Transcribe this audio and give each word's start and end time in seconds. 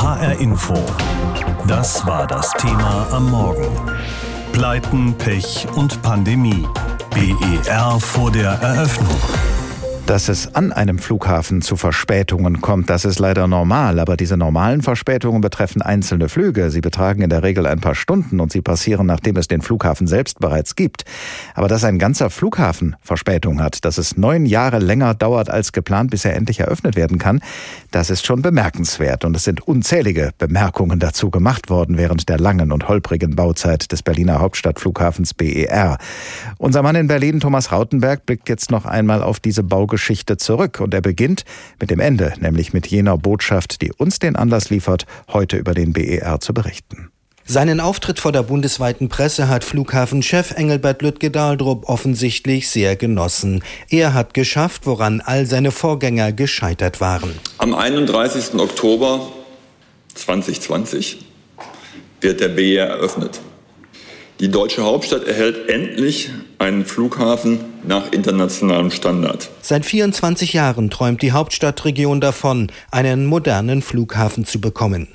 HR 0.00 0.40
Info. 0.40 0.74
Das 1.66 2.06
war 2.06 2.26
das 2.26 2.50
Thema 2.52 3.06
am 3.12 3.30
Morgen. 3.30 3.68
Pleiten, 4.50 5.12
Pech 5.12 5.66
und 5.76 6.00
Pandemie. 6.00 6.66
BER 7.10 8.00
vor 8.00 8.30
der 8.30 8.52
Eröffnung. 8.52 9.20
Dass 10.10 10.28
es 10.28 10.56
an 10.56 10.72
einem 10.72 10.98
Flughafen 10.98 11.62
zu 11.62 11.76
Verspätungen 11.76 12.60
kommt, 12.60 12.90
das 12.90 13.04
ist 13.04 13.20
leider 13.20 13.46
normal. 13.46 14.00
Aber 14.00 14.16
diese 14.16 14.36
normalen 14.36 14.82
Verspätungen 14.82 15.40
betreffen 15.40 15.82
einzelne 15.82 16.28
Flüge. 16.28 16.72
Sie 16.72 16.80
betragen 16.80 17.22
in 17.22 17.30
der 17.30 17.44
Regel 17.44 17.64
ein 17.64 17.78
paar 17.78 17.94
Stunden 17.94 18.40
und 18.40 18.50
sie 18.50 18.60
passieren, 18.60 19.06
nachdem 19.06 19.36
es 19.36 19.46
den 19.46 19.62
Flughafen 19.62 20.08
selbst 20.08 20.40
bereits 20.40 20.74
gibt. 20.74 21.04
Aber 21.54 21.68
dass 21.68 21.84
ein 21.84 22.00
ganzer 22.00 22.28
Flughafen 22.28 22.96
Verspätung 23.02 23.62
hat, 23.62 23.84
dass 23.84 23.98
es 23.98 24.16
neun 24.16 24.46
Jahre 24.46 24.80
länger 24.80 25.14
dauert 25.14 25.48
als 25.48 25.70
geplant, 25.70 26.10
bis 26.10 26.24
er 26.24 26.34
endlich 26.34 26.58
eröffnet 26.58 26.96
werden 26.96 27.20
kann, 27.20 27.40
das 27.92 28.10
ist 28.10 28.26
schon 28.26 28.42
bemerkenswert. 28.42 29.24
Und 29.24 29.36
es 29.36 29.44
sind 29.44 29.60
unzählige 29.60 30.32
Bemerkungen 30.38 30.98
dazu 30.98 31.30
gemacht 31.30 31.70
worden 31.70 31.96
während 31.96 32.28
der 32.28 32.40
langen 32.40 32.72
und 32.72 32.88
holprigen 32.88 33.36
Bauzeit 33.36 33.92
des 33.92 34.02
Berliner 34.02 34.40
Hauptstadtflughafens 34.40 35.34
BER. 35.34 35.98
Unser 36.58 36.82
Mann 36.82 36.96
in 36.96 37.06
Berlin, 37.06 37.38
Thomas 37.38 37.70
Rautenberg, 37.70 38.26
blickt 38.26 38.48
jetzt 38.48 38.72
noch 38.72 38.86
einmal 38.86 39.22
auf 39.22 39.38
diese 39.38 39.62
Baugeschichte 39.62 39.99
Geschichte 40.00 40.38
zurück. 40.38 40.80
Und 40.80 40.94
er 40.94 41.02
beginnt 41.02 41.44
mit 41.78 41.90
dem 41.90 42.00
Ende, 42.00 42.32
nämlich 42.40 42.72
mit 42.72 42.86
jener 42.86 43.18
Botschaft, 43.18 43.82
die 43.82 43.92
uns 43.92 44.18
den 44.18 44.34
Anlass 44.34 44.70
liefert, 44.70 45.04
heute 45.28 45.58
über 45.58 45.74
den 45.74 45.92
BER 45.92 46.40
zu 46.40 46.54
berichten. 46.54 47.10
Seinen 47.44 47.80
Auftritt 47.80 48.18
vor 48.18 48.32
der 48.32 48.44
bundesweiten 48.44 49.08
Presse 49.08 49.48
hat 49.48 49.62
Flughafenchef 49.62 50.52
Engelbert 50.52 51.02
Lüttke-Dahldrup 51.02 51.86
offensichtlich 51.88 52.70
sehr 52.70 52.96
genossen. 52.96 53.62
Er 53.90 54.14
hat 54.14 54.32
geschafft, 54.34 54.86
woran 54.86 55.20
all 55.20 55.44
seine 55.46 55.70
Vorgänger 55.70 56.32
gescheitert 56.32 57.00
waren. 57.00 57.34
Am 57.58 57.74
31. 57.74 58.54
Oktober 58.54 59.32
2020 60.14 61.18
wird 62.20 62.40
der 62.40 62.48
BER 62.48 62.86
eröffnet. 62.86 63.40
Die 64.40 64.50
deutsche 64.50 64.82
Hauptstadt 64.82 65.24
erhält 65.24 65.68
endlich 65.68 66.30
einen 66.58 66.86
Flughafen 66.86 67.60
nach 67.86 68.10
internationalem 68.10 68.90
Standard. 68.90 69.50
Seit 69.60 69.84
24 69.84 70.54
Jahren 70.54 70.88
träumt 70.88 71.20
die 71.20 71.32
Hauptstadtregion 71.32 72.22
davon, 72.22 72.72
einen 72.90 73.26
modernen 73.26 73.82
Flughafen 73.82 74.46
zu 74.46 74.58
bekommen. 74.58 75.08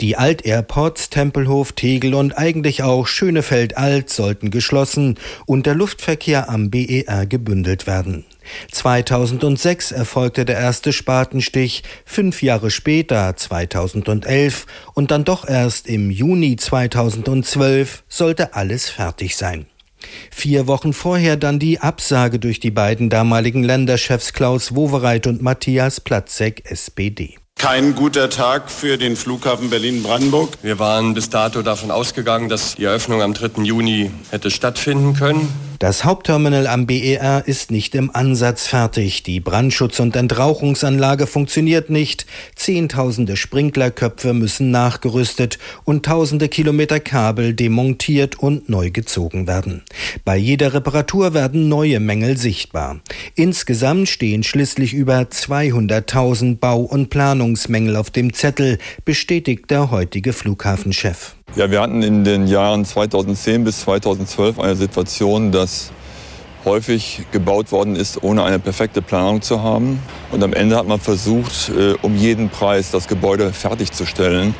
Die 0.00 0.16
Alt-Airports 0.16 1.10
Tempelhof, 1.10 1.72
Tegel 1.72 2.14
und 2.14 2.38
eigentlich 2.38 2.82
auch 2.82 3.06
Schönefeld-Alt 3.06 4.08
sollten 4.08 4.50
geschlossen 4.50 5.16
und 5.44 5.66
der 5.66 5.74
Luftverkehr 5.74 6.48
am 6.48 6.70
BER 6.70 7.26
gebündelt 7.26 7.86
werden. 7.86 8.24
2006 8.70 9.92
erfolgte 9.92 10.44
der 10.44 10.58
erste 10.58 10.92
Spatenstich, 10.92 11.82
fünf 12.04 12.42
Jahre 12.42 12.70
später, 12.70 13.36
2011 13.36 14.66
und 14.94 15.10
dann 15.10 15.24
doch 15.24 15.48
erst 15.48 15.86
im 15.88 16.10
Juni 16.10 16.56
2012 16.56 18.04
sollte 18.08 18.54
alles 18.54 18.88
fertig 18.88 19.36
sein. 19.36 19.66
Vier 20.30 20.66
Wochen 20.66 20.92
vorher 20.92 21.36
dann 21.36 21.58
die 21.58 21.80
Absage 21.80 22.38
durch 22.38 22.60
die 22.60 22.70
beiden 22.70 23.10
damaligen 23.10 23.62
Länderchefs 23.62 24.32
Klaus 24.32 24.74
Wowereit 24.74 25.26
und 25.26 25.42
Matthias 25.42 26.00
Platzek, 26.00 26.70
SPD. 26.70 27.36
Kein 27.60 27.94
guter 27.94 28.30
Tag 28.30 28.70
für 28.70 28.96
den 28.96 29.16
Flughafen 29.16 29.68
Berlin-Brandenburg. 29.68 30.56
Wir 30.62 30.78
waren 30.78 31.12
bis 31.12 31.28
dato 31.28 31.60
davon 31.60 31.90
ausgegangen, 31.90 32.48
dass 32.48 32.76
die 32.76 32.84
Eröffnung 32.84 33.20
am 33.20 33.34
3. 33.34 33.62
Juni 33.64 34.10
hätte 34.30 34.50
stattfinden 34.50 35.12
können. 35.12 35.69
Das 35.80 36.04
Hauptterminal 36.04 36.66
am 36.66 36.84
BER 36.84 37.44
ist 37.46 37.70
nicht 37.70 37.94
im 37.94 38.14
Ansatz 38.14 38.66
fertig. 38.66 39.22
Die 39.22 39.40
Brandschutz- 39.40 39.98
und 39.98 40.14
Entrauchungsanlage 40.14 41.26
funktioniert 41.26 41.88
nicht. 41.88 42.26
Zehntausende 42.54 43.34
Sprinklerköpfe 43.38 44.34
müssen 44.34 44.70
nachgerüstet 44.70 45.58
und 45.84 46.04
tausende 46.04 46.50
Kilometer 46.50 47.00
Kabel 47.00 47.54
demontiert 47.54 48.38
und 48.38 48.68
neu 48.68 48.90
gezogen 48.90 49.46
werden. 49.46 49.82
Bei 50.22 50.36
jeder 50.36 50.74
Reparatur 50.74 51.32
werden 51.32 51.70
neue 51.70 51.98
Mängel 51.98 52.36
sichtbar. 52.36 53.00
Insgesamt 53.34 54.10
stehen 54.10 54.42
schließlich 54.42 54.92
über 54.92 55.20
200.000 55.20 56.58
Bau- 56.58 56.82
und 56.82 57.08
Planungsmängel 57.08 57.96
auf 57.96 58.10
dem 58.10 58.34
Zettel, 58.34 58.76
bestätigt 59.06 59.70
der 59.70 59.90
heutige 59.90 60.34
Flughafenchef. 60.34 61.36
Ja, 61.56 61.68
wir 61.68 61.80
hatten 61.80 62.04
in 62.04 62.22
den 62.22 62.46
Jahren 62.46 62.84
2010 62.84 63.64
bis 63.64 63.80
2012 63.80 64.60
eine 64.60 64.76
Situation, 64.76 65.50
dass 65.50 65.90
häufig 66.64 67.22
gebaut 67.32 67.72
worden 67.72 67.96
ist, 67.96 68.22
ohne 68.22 68.44
eine 68.44 68.60
perfekte 68.60 69.02
Planung 69.02 69.42
zu 69.42 69.60
haben. 69.60 70.00
Und 70.30 70.44
am 70.44 70.52
Ende 70.52 70.76
hat 70.76 70.86
man 70.86 71.00
versucht, 71.00 71.70
äh, 71.70 71.94
um 72.02 72.14
jeden 72.14 72.50
Preis 72.50 72.92
das 72.92 73.08
Gebäude 73.08 73.52
fertigzustellen. 73.52 74.54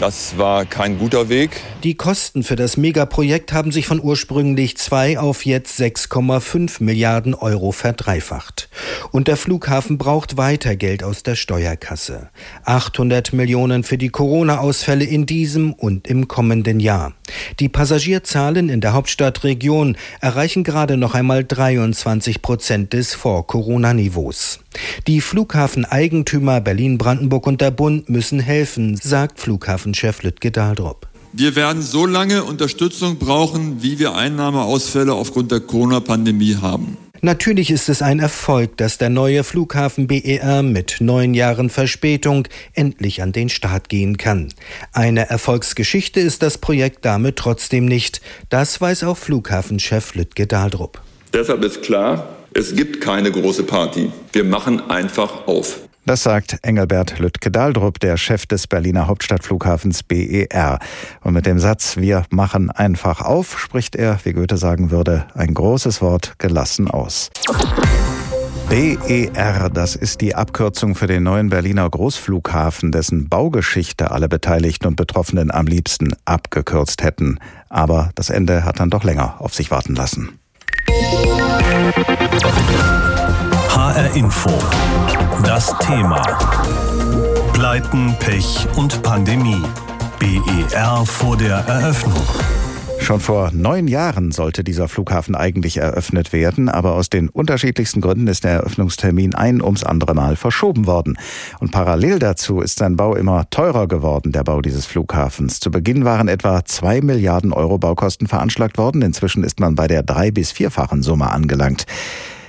Das 0.00 0.38
war 0.38 0.64
kein 0.64 0.98
guter 0.98 1.28
Weg. 1.28 1.60
Die 1.84 1.94
Kosten 1.94 2.42
für 2.42 2.56
das 2.56 2.78
Megaprojekt 2.78 3.52
haben 3.52 3.70
sich 3.70 3.86
von 3.86 4.00
ursprünglich 4.02 4.78
zwei 4.78 5.18
auf 5.18 5.44
jetzt 5.44 5.78
6,5 5.78 6.82
Milliarden 6.82 7.34
Euro 7.34 7.70
verdreifacht. 7.70 8.70
Und 9.10 9.28
der 9.28 9.36
Flughafen 9.36 9.98
braucht 9.98 10.38
weiter 10.38 10.74
Geld 10.74 11.04
aus 11.04 11.22
der 11.22 11.34
Steuerkasse. 11.34 12.30
800 12.64 13.34
Millionen 13.34 13.82
für 13.82 13.98
die 13.98 14.08
Corona-Ausfälle 14.08 15.04
in 15.04 15.26
diesem 15.26 15.74
und 15.74 16.08
im 16.08 16.28
kommenden 16.28 16.80
Jahr. 16.80 17.12
Die 17.58 17.68
Passagierzahlen 17.68 18.70
in 18.70 18.80
der 18.80 18.94
Hauptstadtregion 18.94 19.98
erreichen 20.22 20.64
gerade 20.64 20.96
noch 20.96 21.14
einmal 21.14 21.44
23 21.44 22.40
Prozent 22.40 22.94
des 22.94 23.14
Vor-Corona-Niveaus. 23.14 24.60
Die 25.06 25.20
Flughafeneigentümer 25.20 26.60
Berlin-Brandenburg 26.60 27.46
und 27.46 27.60
der 27.60 27.72
Bund 27.72 28.08
müssen 28.08 28.38
helfen, 28.38 28.96
sagt 28.96 29.40
Flughafenchef 29.90 30.22
Lütke 30.22 30.50
Dahldrup. 30.50 31.08
Wir 31.32 31.56
werden 31.56 31.82
so 31.82 32.06
lange 32.06 32.44
Unterstützung 32.44 33.18
brauchen, 33.18 33.82
wie 33.82 33.98
wir 33.98 34.14
Einnahmeausfälle 34.14 35.12
aufgrund 35.12 35.52
der 35.52 35.60
Corona-Pandemie 35.60 36.56
haben. 36.60 36.96
Natürlich 37.22 37.70
ist 37.70 37.88
es 37.88 38.00
ein 38.02 38.18
Erfolg, 38.18 38.76
dass 38.78 38.98
der 38.98 39.10
neue 39.10 39.44
Flughafen 39.44 40.06
BER 40.06 40.62
mit 40.62 40.96
neun 41.00 41.34
Jahren 41.34 41.68
Verspätung 41.68 42.48
endlich 42.72 43.20
an 43.22 43.32
den 43.32 43.48
Start 43.48 43.88
gehen 43.88 44.16
kann. 44.16 44.48
Eine 44.92 45.28
Erfolgsgeschichte 45.28 46.20
ist 46.20 46.42
das 46.42 46.58
Projekt 46.58 47.04
damit 47.04 47.36
trotzdem 47.36 47.84
nicht. 47.84 48.22
Das 48.48 48.80
weiß 48.80 49.04
auch 49.04 49.18
Flughafenchef 49.18 50.14
Lütke 50.14 50.46
Dahldrup. 50.46 51.02
Deshalb 51.34 51.62
ist 51.62 51.82
klar, 51.82 52.28
es 52.54 52.74
gibt 52.74 53.00
keine 53.00 53.30
große 53.30 53.64
Party. 53.64 54.10
Wir 54.32 54.44
machen 54.44 54.90
einfach 54.90 55.46
auf. 55.46 55.80
Das 56.06 56.22
sagt 56.22 56.58
Engelbert 56.62 57.18
Lüttke-Dahldrup, 57.18 58.00
der 58.00 58.16
Chef 58.16 58.46
des 58.46 58.66
Berliner 58.66 59.06
Hauptstadtflughafens 59.06 60.02
BER. 60.02 60.78
Und 61.22 61.34
mit 61.34 61.46
dem 61.46 61.58
Satz 61.58 61.98
Wir 61.98 62.24
machen 62.30 62.70
einfach 62.70 63.20
auf 63.20 63.58
spricht 63.58 63.96
er, 63.96 64.18
wie 64.24 64.32
Goethe 64.32 64.56
sagen 64.56 64.90
würde, 64.90 65.26
ein 65.34 65.52
großes 65.52 66.00
Wort 66.00 66.34
gelassen 66.38 66.90
aus. 66.90 67.30
BER, 68.70 69.68
das 69.68 69.96
ist 69.96 70.20
die 70.20 70.34
Abkürzung 70.34 70.94
für 70.94 71.06
den 71.06 71.24
neuen 71.24 71.50
Berliner 71.50 71.90
Großflughafen, 71.90 72.92
dessen 72.92 73.28
Baugeschichte 73.28 74.10
alle 74.10 74.28
Beteiligten 74.28 74.86
und 74.86 74.96
Betroffenen 74.96 75.50
am 75.50 75.66
liebsten 75.66 76.14
abgekürzt 76.24 77.02
hätten. 77.02 77.38
Aber 77.68 78.10
das 78.14 78.30
Ende 78.30 78.64
hat 78.64 78.80
dann 78.80 78.90
doch 78.90 79.04
länger 79.04 79.40
auf 79.40 79.54
sich 79.54 79.70
warten 79.70 79.96
lassen. 79.96 80.38
HR 83.80 84.14
Info. 84.14 84.50
Das 85.42 85.74
Thema. 85.78 86.20
Pleiten, 87.54 88.14
Pech 88.20 88.68
und 88.76 89.02
Pandemie. 89.02 89.62
BER 90.18 91.06
vor 91.06 91.38
der 91.38 91.56
Eröffnung. 91.66 92.22
Schon 92.98 93.20
vor 93.20 93.50
neun 93.54 93.88
Jahren 93.88 94.32
sollte 94.32 94.64
dieser 94.64 94.86
Flughafen 94.86 95.34
eigentlich 95.34 95.78
eröffnet 95.78 96.34
werden, 96.34 96.68
aber 96.68 96.92
aus 96.92 97.08
den 97.08 97.30
unterschiedlichsten 97.30 98.02
Gründen 98.02 98.26
ist 98.26 98.44
der 98.44 98.50
Eröffnungstermin 98.50 99.34
ein 99.34 99.62
ums 99.62 99.82
andere 99.82 100.12
Mal 100.12 100.36
verschoben 100.36 100.86
worden. 100.86 101.18
Und 101.58 101.72
parallel 101.72 102.18
dazu 102.18 102.60
ist 102.60 102.78
sein 102.78 102.96
Bau 102.96 103.14
immer 103.14 103.48
teurer 103.48 103.88
geworden, 103.88 104.30
der 104.30 104.44
Bau 104.44 104.60
dieses 104.60 104.84
Flughafens. 104.84 105.58
Zu 105.58 105.70
Beginn 105.70 106.04
waren 106.04 106.28
etwa 106.28 106.66
zwei 106.66 107.00
Milliarden 107.00 107.54
Euro 107.54 107.78
Baukosten 107.78 108.26
veranschlagt 108.26 108.76
worden. 108.76 109.00
Inzwischen 109.00 109.42
ist 109.42 109.58
man 109.58 109.74
bei 109.74 109.86
der 109.86 110.02
drei- 110.02 110.32
bis 110.32 110.52
vierfachen 110.52 111.02
Summe 111.02 111.30
angelangt. 111.30 111.86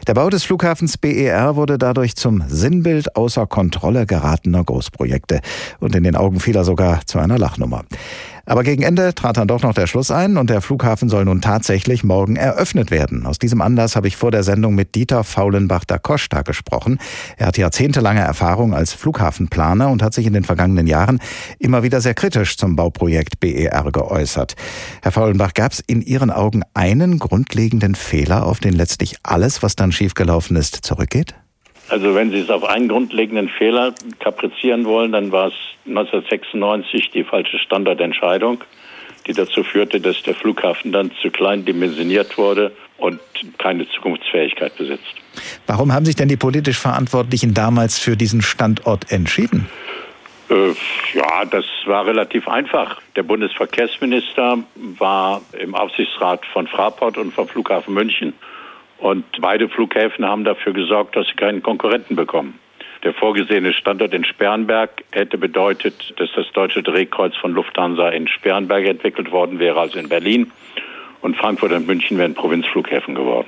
Der 0.08 0.16
Bau 0.16 0.32
des 0.32 0.44
Flughafens 0.44 0.98
BER 0.98 1.56
wurde 1.56 1.78
dadurch 1.78 2.16
zum 2.16 2.44
Sinnbild 2.48 3.16
außer 3.16 3.46
Kontrolle 3.46 4.08
geratener 4.08 4.64
Großprojekte 4.64 5.42
und 5.80 5.96
in 5.96 6.04
den 6.04 6.16
Augen 6.16 6.40
vieler 6.40 6.64
sogar 6.64 7.06
zu 7.06 7.20
einer 7.20 7.38
Lachnummer. 7.38 7.84
Aber 8.46 8.64
gegen 8.64 8.84
Ende 8.84 9.14
trat 9.14 9.38
dann 9.38 9.48
doch 9.48 9.62
noch 9.62 9.74
der 9.74 9.88
Schluss 9.88 10.12
ein 10.12 10.38
und 10.38 10.50
der 10.50 10.62
Flughafen 10.62 11.10
soll 11.10 11.26
nun 11.26 11.42
tatsächlich 11.42 12.04
morgen 12.04 12.36
eröffnet 12.36 12.92
werden. 12.92 13.26
Aus 13.26 13.40
diesem 13.40 13.62
Anlass 13.62 13.96
habe 13.96 14.08
ich 14.08 14.18
vor 14.18 14.32
der 14.32 14.44
Sendung 14.44 14.76
mit 14.76 14.96
Dieter 14.96 15.24
Faulenbach 15.24 15.86
da 15.86 15.98
Costa 15.98 16.42
gesprochen. 16.42 17.00
Er 17.38 17.48
hat 17.48 17.58
jahrzehntelange 17.58 18.22
Erfahrung 18.22 18.74
als 18.74 18.94
Flughafenplaner 18.94 19.90
und 19.90 20.04
hat 20.04 20.14
sich 20.14 20.26
in 20.26 20.34
den 20.34 20.44
vergangenen 20.44 20.88
Jahren 20.88 21.20
immer 21.60 21.84
wieder 21.84 22.02
sehr 22.02 22.14
kritisch 22.14 22.58
zum 22.58 22.76
Bauprojekt 22.76 23.40
BER 23.40 23.92
geäußert. 23.92 24.56
Herr 25.02 25.12
Faulenbach, 25.12 25.54
gab 25.54 25.74
es 25.74 25.80
in 25.80 26.02
Ihren 26.02 26.32
Augen 26.32 26.64
einen 26.74 27.20
grundlegenden 27.20 27.96
Fehler, 27.96 28.46
auf 28.46 28.60
den 28.60 28.74
letztlich 28.74 29.18
alles, 29.24 29.64
was 29.64 29.76
dann 29.76 29.92
schiefgelaufen 29.92 30.56
ist, 30.56 30.76
zurückgeht? 30.76 31.36
Also 31.92 32.16
wenn 32.16 32.32
Sie 32.32 32.40
es 32.40 32.50
auf 32.50 32.64
einen 32.64 32.88
grundlegenden 32.88 33.50
Fehler 33.50 33.94
kaprizieren 34.20 34.86
wollen, 34.86 35.12
dann 35.12 35.34
war 35.34 35.48
es 35.48 35.54
1996 35.86 37.12
die 37.12 37.26
falsche 37.26 37.60
Standardentscheidung, 37.60 38.64
die 39.28 39.34
dazu 39.34 39.62
führte, 39.62 40.00
dass 40.00 40.24
der 40.24 40.34
Flughafen 40.34 40.94
dann 40.94 41.12
zu 41.22 41.30
klein 41.30 41.66
dimensioniert 41.66 42.38
wurde 42.38 42.72
und 42.98 43.20
keine 43.58 43.90
Zukunftsfähigkeit 43.90 44.78
besitzt. 44.78 45.16
Warum 45.68 45.92
haben 45.92 46.06
sich 46.06 46.16
denn 46.16 46.30
die 46.30 46.38
politisch 46.38 46.80
Verantwortlichen 46.80 47.54
damals 47.54 48.00
für 48.00 48.16
diesen 48.16 48.42
Standort 48.42 49.12
entschieden? 49.12 49.68
Äh, 50.50 50.70
ja, 51.14 51.44
das 51.44 51.66
war 51.86 52.06
relativ 52.06 52.48
einfach. 52.48 53.02
Der 53.18 53.24
Bundesverkehrsminister 53.24 54.60
war 54.98 55.42
im 55.60 55.76
Aufsichtsrat 55.76 56.46
von 56.54 56.68
Fraport 56.68 57.18
und 57.18 57.34
vom 57.34 57.50
Flughafen 57.50 57.94
München. 57.94 58.34
Und 59.02 59.26
beide 59.42 59.68
Flughäfen 59.68 60.26
haben 60.26 60.44
dafür 60.44 60.74
gesorgt, 60.74 61.16
dass 61.16 61.28
sie 61.28 61.34
keinen 61.34 61.64
Konkurrenten 61.64 62.16
bekommen. 62.16 62.60
Der 63.04 63.14
vorgesehene 63.16 63.74
Standort 63.74 64.14
in 64.14 64.24
Sperrenberg 64.24 65.04
hätte 65.12 65.40
bedeutet, 65.40 66.14
dass 66.18 66.30
das 66.36 66.46
deutsche 66.54 66.84
Drehkreuz 66.84 67.36
von 67.36 67.52
Lufthansa 67.52 68.10
in 68.10 68.28
Sperrenberg 68.28 68.86
entwickelt 68.86 69.32
worden 69.32 69.58
wäre, 69.58 69.80
also 69.80 69.98
in 69.98 70.08
Berlin. 70.08 70.52
Und 71.22 71.36
Frankfurt 71.36 71.72
und 71.72 71.88
München 71.88 72.20
wären 72.20 72.36
Provinzflughäfen 72.36 73.16
geworden. 73.16 73.48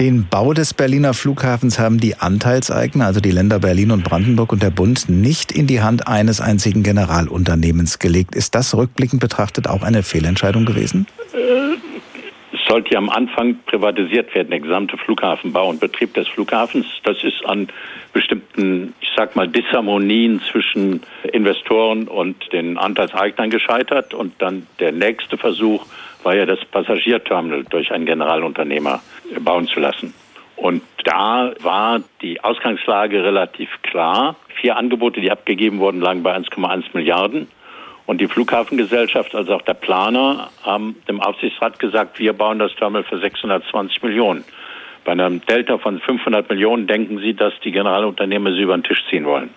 Den 0.00 0.26
Bau 0.28 0.54
des 0.54 0.72
Berliner 0.72 1.12
Flughafens 1.12 1.78
haben 1.78 2.00
die 2.00 2.16
Anteilseigner, 2.16 3.04
also 3.04 3.20
die 3.20 3.30
Länder 3.30 3.58
Berlin 3.58 3.90
und 3.90 4.02
Brandenburg 4.02 4.50
und 4.50 4.62
der 4.62 4.70
Bund, 4.70 5.10
nicht 5.10 5.52
in 5.52 5.66
die 5.66 5.82
Hand 5.82 6.08
eines 6.08 6.40
einzigen 6.40 6.82
Generalunternehmens 6.82 7.98
gelegt. 7.98 8.34
Ist 8.34 8.54
das 8.54 8.74
rückblickend 8.74 9.20
betrachtet 9.20 9.68
auch 9.68 9.82
eine 9.82 10.02
Fehlentscheidung 10.02 10.64
gewesen? 10.64 11.06
Äh, 11.32 11.93
sollte 12.74 12.94
ja 12.94 12.98
am 12.98 13.08
Anfang 13.08 13.60
privatisiert 13.66 14.34
werden, 14.34 14.50
der 14.50 14.58
gesamte 14.58 14.96
Flughafenbau 14.96 15.68
und 15.68 15.78
Betrieb 15.78 16.12
des 16.14 16.26
Flughafens. 16.26 16.84
Das 17.04 17.22
ist 17.22 17.46
an 17.46 17.68
bestimmten, 18.12 18.94
ich 19.00 19.10
sag 19.16 19.36
mal, 19.36 19.46
Disharmonien 19.46 20.42
zwischen 20.50 21.04
Investoren 21.32 22.08
und 22.08 22.52
den 22.52 22.76
Anteilseignern 22.76 23.50
gescheitert. 23.50 24.12
Und 24.12 24.42
dann 24.42 24.66
der 24.80 24.90
nächste 24.90 25.38
Versuch 25.38 25.86
war 26.24 26.34
ja 26.34 26.46
das 26.46 26.64
Passagierterminal 26.64 27.62
durch 27.62 27.92
einen 27.92 28.06
Generalunternehmer 28.06 29.00
bauen 29.38 29.68
zu 29.68 29.78
lassen. 29.78 30.12
Und 30.56 30.82
da 31.04 31.52
war 31.60 32.00
die 32.22 32.42
Ausgangslage 32.42 33.22
relativ 33.22 33.68
klar. 33.82 34.34
Vier 34.60 34.76
Angebote, 34.76 35.20
die 35.20 35.30
abgegeben 35.30 35.78
wurden, 35.78 36.00
lagen 36.00 36.24
bei 36.24 36.36
1,1 36.36 36.86
Milliarden. 36.92 37.46
Und 38.06 38.20
die 38.20 38.26
Flughafengesellschaft, 38.26 39.34
also 39.34 39.54
auch 39.54 39.62
der 39.62 39.74
Planer, 39.74 40.50
haben 40.62 40.96
dem 41.08 41.20
Aufsichtsrat 41.20 41.78
gesagt, 41.78 42.18
wir 42.18 42.34
bauen 42.34 42.58
das 42.58 42.74
Terminal 42.74 43.04
für 43.04 43.18
620 43.18 44.02
Millionen. 44.02 44.44
Bei 45.04 45.12
einem 45.12 45.44
Delta 45.46 45.78
von 45.78 46.00
500 46.00 46.48
Millionen 46.48 46.86
denken 46.86 47.18
Sie, 47.18 47.34
dass 47.34 47.52
die 47.62 47.72
Generalunternehmer 47.72 48.52
sie 48.52 48.62
über 48.62 48.76
den 48.76 48.84
Tisch 48.84 49.02
ziehen 49.10 49.24
wollen. 49.24 49.50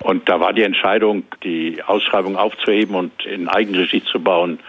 Und 0.00 0.28
da 0.28 0.40
war 0.40 0.52
die 0.52 0.62
Entscheidung, 0.62 1.24
die 1.42 1.82
Ausschreibung 1.82 2.36
aufzuheben 2.36 2.94
und 2.94 3.26
in 3.26 3.48
Eigenregie 3.48 4.02
zu 4.04 4.20
bauen, 4.20 4.60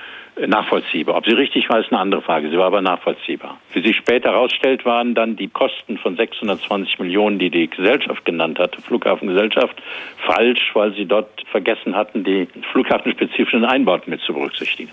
nachvollziehbar. 0.47 1.15
Ob 1.15 1.25
sie 1.25 1.33
richtig 1.33 1.69
war, 1.69 1.79
ist 1.79 1.91
eine 1.91 1.99
andere 1.99 2.21
Frage. 2.21 2.49
Sie 2.49 2.57
war 2.57 2.65
aber 2.65 2.81
nachvollziehbar. 2.81 3.59
Wie 3.73 3.81
sich 3.81 3.97
später 3.97 4.31
herausstellt, 4.31 4.85
waren 4.85 5.15
dann 5.15 5.35
die 5.35 5.47
Kosten 5.47 5.97
von 5.97 6.15
620 6.15 6.99
Millionen, 6.99 7.39
die 7.39 7.49
die 7.49 7.69
Gesellschaft 7.69 8.25
genannt 8.25 8.59
hatte, 8.59 8.81
Flughafengesellschaft, 8.81 9.81
falsch, 10.25 10.71
weil 10.73 10.93
sie 10.93 11.05
dort 11.05 11.43
vergessen 11.51 11.95
hatten, 11.95 12.23
die 12.23 12.47
flughafenspezifischen 12.71 13.65
Einbauten 13.65 14.09
mit 14.09 14.21
zu 14.21 14.33
berücksichtigen. 14.33 14.91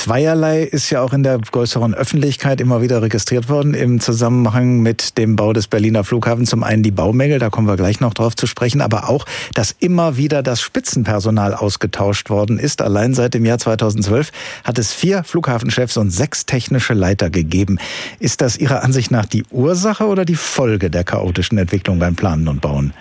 Zweierlei 0.00 0.62
ist 0.62 0.88
ja 0.88 1.02
auch 1.02 1.12
in 1.12 1.22
der 1.22 1.36
größeren 1.36 1.92
Öffentlichkeit 1.92 2.62
immer 2.62 2.80
wieder 2.80 3.02
registriert 3.02 3.50
worden 3.50 3.74
im 3.74 4.00
Zusammenhang 4.00 4.80
mit 4.80 5.18
dem 5.18 5.36
Bau 5.36 5.52
des 5.52 5.68
Berliner 5.68 6.04
Flughafens. 6.04 6.48
Zum 6.48 6.62
einen 6.62 6.82
die 6.82 6.90
Baumängel, 6.90 7.38
da 7.38 7.50
kommen 7.50 7.68
wir 7.68 7.76
gleich 7.76 8.00
noch 8.00 8.14
drauf 8.14 8.34
zu 8.34 8.46
sprechen, 8.46 8.80
aber 8.80 9.10
auch, 9.10 9.26
dass 9.52 9.72
immer 9.78 10.16
wieder 10.16 10.42
das 10.42 10.62
Spitzenpersonal 10.62 11.52
ausgetauscht 11.52 12.30
worden 12.30 12.58
ist. 12.58 12.80
Allein 12.80 13.12
seit 13.12 13.34
dem 13.34 13.44
Jahr 13.44 13.58
2012 13.58 14.32
hat 14.64 14.78
es 14.78 14.94
vier 14.94 15.22
Flughafenchefs 15.22 15.98
und 15.98 16.08
sechs 16.08 16.46
technische 16.46 16.94
Leiter 16.94 17.28
gegeben. 17.28 17.78
Ist 18.20 18.40
das 18.40 18.56
Ihrer 18.56 18.82
Ansicht 18.82 19.10
nach 19.10 19.26
die 19.26 19.44
Ursache 19.50 20.06
oder 20.06 20.24
die 20.24 20.34
Folge 20.34 20.88
der 20.88 21.04
chaotischen 21.04 21.58
Entwicklung 21.58 21.98
beim 21.98 22.16
Planen 22.16 22.48
und 22.48 22.62
Bauen? 22.62 22.94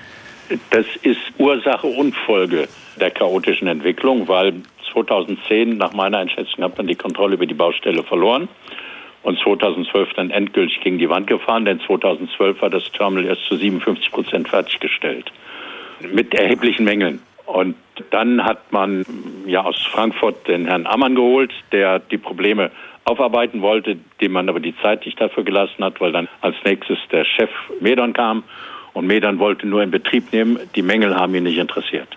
Das 0.71 0.85
ist 1.03 1.21
Ursache 1.37 1.87
und 1.87 2.13
Folge 2.25 2.67
der 2.99 3.11
chaotischen 3.11 3.69
Entwicklung, 3.69 4.27
weil 4.27 4.55
2010 4.93 5.77
nach 5.77 5.93
meiner 5.93 6.19
Einschätzung 6.19 6.63
hat 6.63 6.77
man 6.77 6.87
die 6.87 6.95
Kontrolle 6.95 7.35
über 7.35 7.45
die 7.45 7.53
Baustelle 7.53 8.03
verloren 8.03 8.47
und 9.23 9.39
2012 9.39 10.13
dann 10.13 10.31
endgültig 10.31 10.79
gegen 10.81 10.97
die 10.97 11.09
Wand 11.09 11.27
gefahren, 11.27 11.65
denn 11.65 11.79
2012 11.81 12.61
war 12.61 12.69
das 12.69 12.91
Terminal 12.91 13.25
erst 13.25 13.45
zu 13.45 13.55
57 13.55 14.11
Prozent 14.11 14.49
fertiggestellt 14.49 15.31
mit 16.11 16.33
erheblichen 16.33 16.85
Mängeln. 16.85 17.21
Und 17.45 17.75
dann 18.11 18.45
hat 18.45 18.71
man 18.71 19.05
ja 19.45 19.63
aus 19.63 19.81
Frankfurt 19.91 20.47
den 20.47 20.65
Herrn 20.67 20.85
Ammann 20.85 21.15
geholt, 21.15 21.51
der 21.71 21.99
die 21.99 22.17
Probleme 22.17 22.71
aufarbeiten 23.05 23.61
wollte, 23.61 23.97
dem 24.21 24.33
man 24.33 24.47
aber 24.49 24.59
die 24.59 24.75
Zeit 24.77 25.05
nicht 25.05 25.19
dafür 25.19 25.43
gelassen 25.43 25.83
hat, 25.83 25.99
weil 25.99 26.11
dann 26.11 26.27
als 26.41 26.55
nächstes 26.63 26.99
der 27.11 27.25
Chef 27.25 27.49
Medon 27.81 28.13
kam 28.13 28.43
und 28.93 29.07
Medon 29.07 29.39
wollte 29.39 29.67
nur 29.67 29.81
in 29.81 29.89
Betrieb 29.89 30.31
nehmen. 30.31 30.59
Die 30.75 30.83
Mängel 30.83 31.15
haben 31.15 31.33
ihn 31.33 31.43
nicht 31.43 31.57
interessiert. 31.57 32.07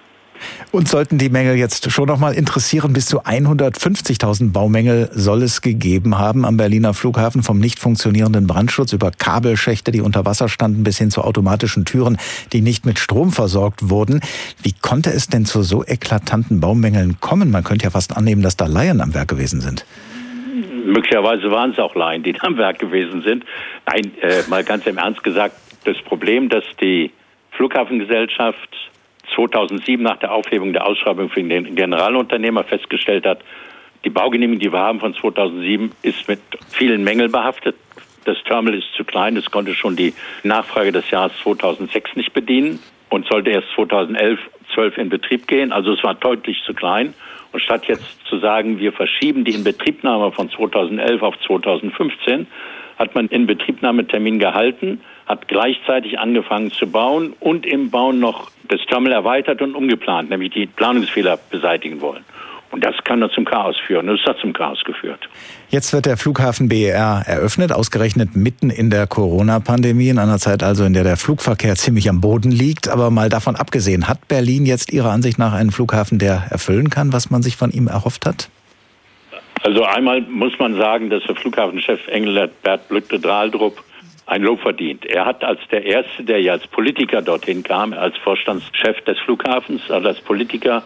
Und 0.71 0.89
sollten 0.89 1.19
die 1.19 1.29
Mängel 1.29 1.57
jetzt 1.57 1.91
schon 1.91 2.07
noch 2.09 2.19
mal 2.19 2.35
interessieren, 2.35 2.93
bis 2.93 3.07
zu 3.07 3.23
150.000 3.23 4.53
Baumängel 4.53 5.11
soll 5.13 5.43
es 5.43 5.61
gegeben 5.61 6.19
haben 6.19 6.45
am 6.45 6.57
Berliner 6.57 6.95
Flughafen, 6.95 7.43
vom 7.43 7.59
nicht 7.59 7.79
funktionierenden 7.79 8.47
Brandschutz 8.47 8.93
über 8.93 9.11
Kabelschächte, 9.11 9.93
die 9.93 10.01
unter 10.01 10.25
Wasser 10.25 10.49
standen, 10.49 10.85
bis 10.85 10.99
hin 10.99 11.11
zu 11.11 11.23
automatischen 11.23 11.85
Türen, 11.85 12.19
die 12.53 12.61
nicht 12.61 12.87
mit 12.87 12.99
Strom 12.99 13.33
versorgt 13.33 13.91
wurden. 13.91 14.21
Wie 14.63 14.75
konnte 14.81 15.11
es 15.11 15.29
denn 15.29 15.45
zu 15.45 15.63
so 15.63 15.85
eklatanten 15.85 16.61
Baumängeln 16.61 17.21
kommen? 17.21 17.51
Man 17.51 17.65
könnte 17.65 17.85
ja 17.85 17.91
fast 17.91 18.17
annehmen, 18.17 18.43
dass 18.43 18.57
da 18.57 18.67
Laien 18.67 19.01
am 19.01 19.15
Werk 19.15 19.29
gewesen 19.29 19.61
sind. 19.61 19.85
Möglicherweise 20.85 21.51
waren 21.51 21.71
es 21.71 21.79
auch 21.79 21.95
Laien, 21.95 22.23
die 22.23 22.35
am 22.41 22.57
Werk 22.57 22.79
gewesen 22.79 23.23
sind. 23.23 23.45
Nein, 23.87 24.13
äh, 24.21 24.43
mal 24.49 24.65
ganz 24.65 24.87
im 24.87 24.99
Ernst 24.99 25.23
gesagt, 25.23 25.57
das 25.85 25.97
Problem, 26.03 26.49
dass 26.49 26.65
die 26.81 27.13
Flughafengesellschaft 27.53 28.92
2007 29.35 30.03
nach 30.03 30.19
der 30.19 30.33
Aufhebung 30.33 30.73
der 30.73 30.87
Ausschreibung 30.87 31.29
für 31.29 31.43
den 31.43 31.75
Generalunternehmer 31.75 32.65
festgestellt 32.65 33.27
hat, 33.27 33.41
die 34.05 34.11
Baugenehmigung, 34.11 34.59
die 34.59 34.73
wir 34.73 34.81
haben 34.81 35.01
von 35.01 35.15
2007, 35.15 35.93
ist 36.03 36.29
mit 36.29 36.41
vielen 36.71 37.05
Mängeln 37.05 37.31
behaftet. 37.31 37.77
Das 38.25 38.37
Terminal 38.45 38.79
ist 38.79 38.93
zu 38.97 39.05
klein, 39.05 39.37
es 39.37 39.51
konnte 39.51 39.75
schon 39.75 39.97
die 39.97 40.15
Nachfrage 40.43 40.93
des 40.93 41.11
Jahres 41.11 41.33
2006 41.43 42.17
nicht 42.17 42.33
bedienen 42.33 42.81
und 43.11 43.27
sollte 43.27 43.51
erst 43.51 43.69
2011, 43.75 44.41
12 44.75 44.99
in 44.99 45.09
Betrieb 45.09 45.47
gehen. 45.47 45.73
Also 45.73 45.93
es 45.93 46.03
war 46.03 46.15
deutlich 46.15 46.63
zu 46.65 46.75
klein. 46.75 47.15
Und 47.53 47.61
statt 47.61 47.85
jetzt 47.87 48.25
zu 48.27 48.39
sagen, 48.39 48.79
wir 48.79 48.93
verschieben 48.93 49.45
die 49.45 49.53
Inbetriebnahme 49.53 50.33
von 50.33 50.51
2011 50.51 51.23
auf 51.23 51.35
2015, 51.47 52.47
hat 53.03 53.17
man 53.17 53.27
Inbetriebnahmetermin 53.27 54.39
gehalten, 54.39 55.01
hat 55.27 55.49
gleichzeitig 55.49 56.21
angefangen 56.21 56.71
zu 56.71 56.87
bauen 56.87 57.35
und 57.41 57.67
im 57.67 57.91
Bauen 57.91 58.21
noch 58.21 58.51
das 58.69 58.81
Terminal 58.89 59.19
erweitert 59.19 59.61
und 59.61 59.75
umgeplant, 59.75 60.31
nämlich 60.31 60.53
die 60.53 60.67
Planungsfehler 60.67 61.39
beseitigen 61.51 62.01
wollen. 62.01 62.25
Und 62.71 62.85
das 62.85 62.95
kann 63.05 63.21
dann 63.21 63.31
zum 63.31 63.45
Chaos 63.45 63.77
führen. 63.87 64.07
Das 64.07 64.21
hat 64.25 64.39
zum 64.39 64.53
Chaos 64.55 64.83
geführt. 64.85 65.29
Jetzt 65.69 65.93
wird 65.93 66.07
der 66.07 66.17
Flughafen 66.17 66.69
BER 66.69 67.23
eröffnet, 67.27 67.71
ausgerechnet 67.73 68.35
mitten 68.35 68.71
in 68.71 68.89
der 68.89 69.07
Corona-Pandemie, 69.07 70.09
in 70.09 70.19
einer 70.19 70.39
Zeit 70.39 70.63
also, 70.63 70.85
in 70.85 70.95
der 70.95 71.05
der 71.05 71.19
Flugverkehr 71.19 71.75
ziemlich 71.75 72.09
am 72.09 72.23
Boden 72.23 72.51
liegt. 72.51 72.89
Aber 72.89 73.11
mal 73.11 73.29
davon 73.29 73.57
abgesehen, 73.57 74.09
hat 74.09 74.27
Berlin 74.29 74.65
jetzt 74.65 74.93
Ihrer 74.93 75.11
Ansicht 75.11 75.39
nach 75.39 75.53
einen 75.53 75.73
Flughafen, 75.73 76.19
der 76.19 76.45
erfüllen 76.51 76.89
kann, 76.89 77.13
was 77.13 77.31
man 77.31 77.43
sich 77.43 77.57
von 77.57 77.71
ihm 77.73 77.89
erhofft 77.89 78.25
hat? 78.25 78.49
Also 79.63 79.85
einmal 79.85 80.23
muss 80.23 80.59
man 80.59 80.75
sagen, 80.75 81.09
dass 81.09 81.23
der 81.25 81.37
Flughafenchef 81.37 82.09
Engelbert 82.09 82.89
Blütte-Drahldrup 82.89 83.83
ein 84.27 84.43
Lob 84.43 84.61
verdient. 84.61 85.05
Er 85.07 85.25
hat 85.25 85.45
als 85.45 85.61
der 85.71 85.85
Erste, 85.85 86.25
der 86.25 86.41
ja 86.41 86.53
als 86.53 86.67
Politiker 86.67 87.23
dorthin 87.23 87.63
kam, 87.63 87.93
als 87.93 88.17
Vorstandschef 88.19 89.01
des 89.03 89.19
Flughafens, 89.21 89.91
also 89.91 90.09
als 90.09 90.21
Politiker, 90.21 90.83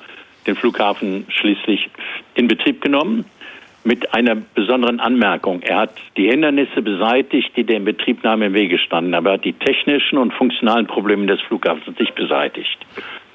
den 0.47 0.57
Flughafen 0.57 1.27
schließlich 1.29 1.89
in 2.35 2.49
Betrieb 2.49 2.81
genommen. 2.81 3.25
Mit 3.85 4.15
einer 4.15 4.35
besonderen 4.35 4.99
Anmerkung. 4.99 5.63
Er 5.63 5.79
hat 5.79 5.93
die 6.17 6.29
Hindernisse 6.29 6.83
beseitigt, 6.83 7.57
die 7.57 7.63
der 7.63 7.77
Inbetriebnahme 7.77 8.47
im 8.47 8.53
Wege 8.53 8.81
standen, 8.81 9.15
aber 9.15 9.31
er 9.31 9.35
hat 9.35 9.45
die 9.45 9.53
technischen 9.53 10.19
und 10.19 10.35
funktionalen 10.35 10.89
Probleme 10.89 11.27
des 11.27 11.41
Flughafens 11.43 11.97
nicht 11.97 12.17
beseitigt. 12.17 12.79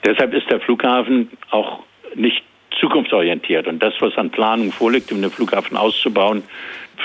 Deshalb 0.06 0.34
ist 0.34 0.52
der 0.52 0.60
Flughafen 0.60 1.30
auch 1.52 1.84
nicht 2.16 2.44
zukunftsorientiert. 2.82 3.68
Und 3.68 3.82
das, 3.82 3.94
was 4.02 4.18
an 4.18 4.30
Planung 4.30 4.72
vorliegt, 4.72 5.12
um 5.12 5.22
den 5.22 5.32
Flughafen 5.32 5.78
auszubauen, 5.78 6.44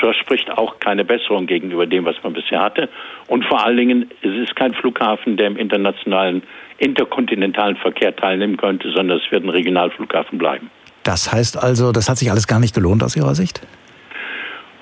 verspricht 0.01 0.51
auch 0.51 0.79
keine 0.81 1.05
Besserung 1.05 1.47
gegenüber 1.47 1.87
dem, 1.87 2.05
was 2.05 2.17
man 2.23 2.33
bisher 2.33 2.61
hatte. 2.61 2.89
Und 3.29 3.45
vor 3.45 3.65
allen 3.65 3.77
Dingen, 3.77 4.11
es 4.23 4.35
ist 4.35 4.57
kein 4.57 4.75
Flughafen, 4.75 5.37
der 5.37 5.47
im 5.47 5.57
internationalen, 5.57 6.43
interkontinentalen 6.79 7.77
Verkehr 7.77 8.15
teilnehmen 8.15 8.57
könnte, 8.57 8.91
sondern 8.91 9.19
es 9.19 9.31
wird 9.31 9.45
ein 9.45 9.51
Regionalflughafen 9.51 10.39
bleiben. 10.39 10.71
Das 11.05 11.33
heißt 11.33 11.63
also, 11.63 11.93
das 11.93 12.09
hat 12.09 12.19
sich 12.19 12.31
alles 12.31 12.47
gar 12.47 12.59
nicht 12.59 12.75
gelohnt 12.75 13.03
aus 13.05 13.15
Ihrer 13.17 13.35
Sicht? 13.35 13.61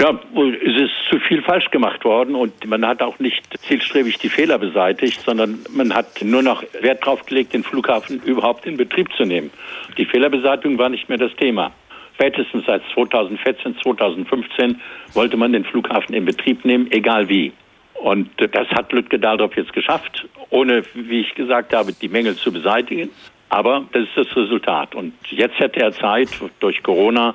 Ja, 0.00 0.10
es 0.10 0.76
ist 0.76 0.92
zu 1.08 1.20
viel 1.20 1.40
falsch 1.42 1.70
gemacht 1.70 2.04
worden 2.04 2.34
und 2.34 2.66
man 2.66 2.84
hat 2.84 3.00
auch 3.00 3.18
nicht 3.20 3.44
zielstrebig 3.68 4.18
die 4.18 4.28
Fehler 4.28 4.58
beseitigt, 4.58 5.20
sondern 5.20 5.60
man 5.70 5.94
hat 5.94 6.20
nur 6.22 6.42
noch 6.42 6.64
Wert 6.80 7.06
darauf 7.06 7.24
gelegt, 7.26 7.54
den 7.54 7.62
Flughafen 7.62 8.20
überhaupt 8.24 8.66
in 8.66 8.76
Betrieb 8.76 9.12
zu 9.16 9.24
nehmen. 9.24 9.50
Die 9.96 10.04
Fehlerbeseitigung 10.04 10.78
war 10.78 10.88
nicht 10.88 11.08
mehr 11.08 11.18
das 11.18 11.34
Thema. 11.36 11.70
Spätestens 12.14 12.64
seit 12.66 12.82
2014, 12.92 13.76
2015 13.82 14.80
wollte 15.14 15.36
man 15.36 15.52
den 15.52 15.64
Flughafen 15.64 16.14
in 16.14 16.24
Betrieb 16.24 16.64
nehmen, 16.64 16.90
egal 16.90 17.28
wie. 17.28 17.52
Und 17.94 18.30
das 18.36 18.68
hat 18.68 18.92
Lütke 18.92 19.18
Daldorf 19.18 19.56
jetzt 19.56 19.72
geschafft, 19.72 20.26
ohne, 20.50 20.82
wie 20.94 21.20
ich 21.20 21.34
gesagt 21.34 21.74
habe, 21.74 21.92
die 21.92 22.08
Mängel 22.08 22.36
zu 22.36 22.52
beseitigen. 22.52 23.10
Aber 23.48 23.84
das 23.92 24.02
ist 24.02 24.16
das 24.16 24.36
Resultat. 24.36 24.94
Und 24.94 25.12
jetzt 25.30 25.58
hätte 25.58 25.80
er 25.80 25.92
Zeit, 25.92 26.28
durch 26.60 26.82
Corona 26.82 27.34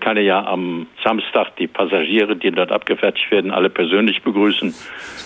kann 0.00 0.16
er 0.16 0.22
ja 0.22 0.46
am 0.46 0.86
Samstag 1.02 1.56
die 1.56 1.66
Passagiere, 1.66 2.36
die 2.36 2.50
dort 2.50 2.70
abgefertigt 2.70 3.30
werden, 3.30 3.50
alle 3.50 3.70
persönlich 3.70 4.22
begrüßen. 4.22 4.74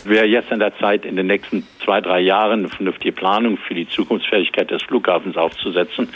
Wäre 0.04 0.26
jetzt 0.26 0.52
an 0.52 0.60
der 0.60 0.76
Zeit, 0.78 1.04
in 1.04 1.16
den 1.16 1.26
nächsten 1.26 1.66
zwei, 1.84 2.00
drei 2.00 2.20
Jahren 2.20 2.60
eine 2.60 2.68
vernünftige 2.68 3.12
Planung 3.12 3.56
für 3.56 3.74
die 3.74 3.88
Zukunftsfähigkeit 3.88 4.70
des 4.70 4.82
Flughafens 4.82 5.36
aufzusetzen, 5.36 6.08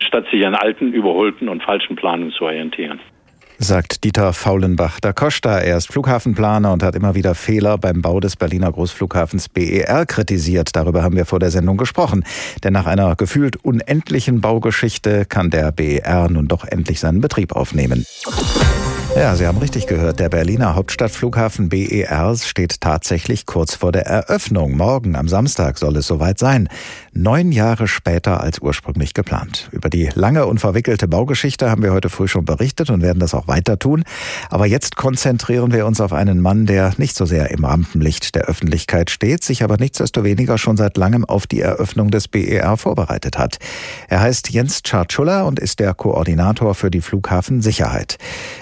statt 0.00 0.26
sich 0.30 0.46
an 0.46 0.54
alten, 0.54 0.92
überholten 0.92 1.48
und 1.48 1.62
falschen 1.62 1.96
Planungen 1.96 2.32
zu 2.32 2.44
orientieren 2.44 3.00
sagt 3.58 4.04
Dieter 4.04 4.32
Faulenbach 4.32 5.00
da 5.00 5.12
Costa. 5.12 5.58
Er 5.58 5.76
ist 5.76 5.88
Flughafenplaner 5.88 6.72
und 6.72 6.82
hat 6.82 6.94
immer 6.94 7.14
wieder 7.14 7.34
Fehler 7.34 7.78
beim 7.78 8.02
Bau 8.02 8.20
des 8.20 8.36
Berliner 8.36 8.72
Großflughafens 8.72 9.48
BER 9.48 10.06
kritisiert. 10.06 10.70
Darüber 10.74 11.02
haben 11.02 11.16
wir 11.16 11.26
vor 11.26 11.38
der 11.38 11.50
Sendung 11.50 11.76
gesprochen. 11.76 12.24
Denn 12.64 12.72
nach 12.72 12.86
einer 12.86 13.16
gefühlt 13.16 13.56
unendlichen 13.64 14.40
Baugeschichte 14.40 15.24
kann 15.24 15.50
der 15.50 15.72
BER 15.72 16.28
nun 16.30 16.48
doch 16.48 16.64
endlich 16.64 17.00
seinen 17.00 17.20
Betrieb 17.20 17.52
aufnehmen. 17.52 18.06
Ja, 19.16 19.34
Sie 19.34 19.46
haben 19.46 19.56
richtig 19.56 19.86
gehört. 19.86 20.20
Der 20.20 20.28
Berliner 20.28 20.74
Hauptstadtflughafen 20.74 21.70
BER 21.70 22.36
steht 22.36 22.82
tatsächlich 22.82 23.46
kurz 23.46 23.74
vor 23.74 23.90
der 23.90 24.04
Eröffnung. 24.04 24.76
Morgen 24.76 25.16
am 25.16 25.26
Samstag 25.26 25.78
soll 25.78 25.96
es 25.96 26.06
soweit 26.06 26.38
sein. 26.38 26.68
Neun 27.14 27.50
Jahre 27.50 27.88
später 27.88 28.42
als 28.42 28.58
ursprünglich 28.58 29.14
geplant. 29.14 29.70
Über 29.72 29.88
die 29.88 30.10
lange 30.14 30.44
und 30.44 30.58
verwickelte 30.58 31.08
Baugeschichte 31.08 31.70
haben 31.70 31.82
wir 31.82 31.94
heute 31.94 32.10
früh 32.10 32.28
schon 32.28 32.44
berichtet 32.44 32.90
und 32.90 33.00
werden 33.00 33.18
das 33.18 33.32
auch 33.32 33.48
weiter 33.48 33.78
tun. 33.78 34.04
Aber 34.50 34.66
jetzt 34.66 34.96
konzentrieren 34.96 35.72
wir 35.72 35.86
uns 35.86 36.02
auf 36.02 36.12
einen 36.12 36.42
Mann, 36.42 36.66
der 36.66 36.92
nicht 36.98 37.16
so 37.16 37.24
sehr 37.24 37.50
im 37.50 37.64
Rampenlicht 37.64 38.34
der 38.34 38.42
Öffentlichkeit 38.42 39.08
steht, 39.08 39.42
sich 39.42 39.64
aber 39.64 39.78
nichtsdestoweniger 39.78 40.58
schon 40.58 40.76
seit 40.76 40.98
langem 40.98 41.24
auf 41.24 41.46
die 41.46 41.62
Eröffnung 41.62 42.10
des 42.10 42.28
BER 42.28 42.76
vorbereitet 42.76 43.38
hat. 43.38 43.56
Er 44.08 44.20
heißt 44.20 44.50
Jens 44.50 44.82
Czarczula 44.82 45.44
und 45.44 45.58
ist 45.58 45.80
der 45.80 45.94
Koordinator 45.94 46.74
für 46.74 46.90
die 46.90 47.00
Flughafensicherheit. 47.00 48.18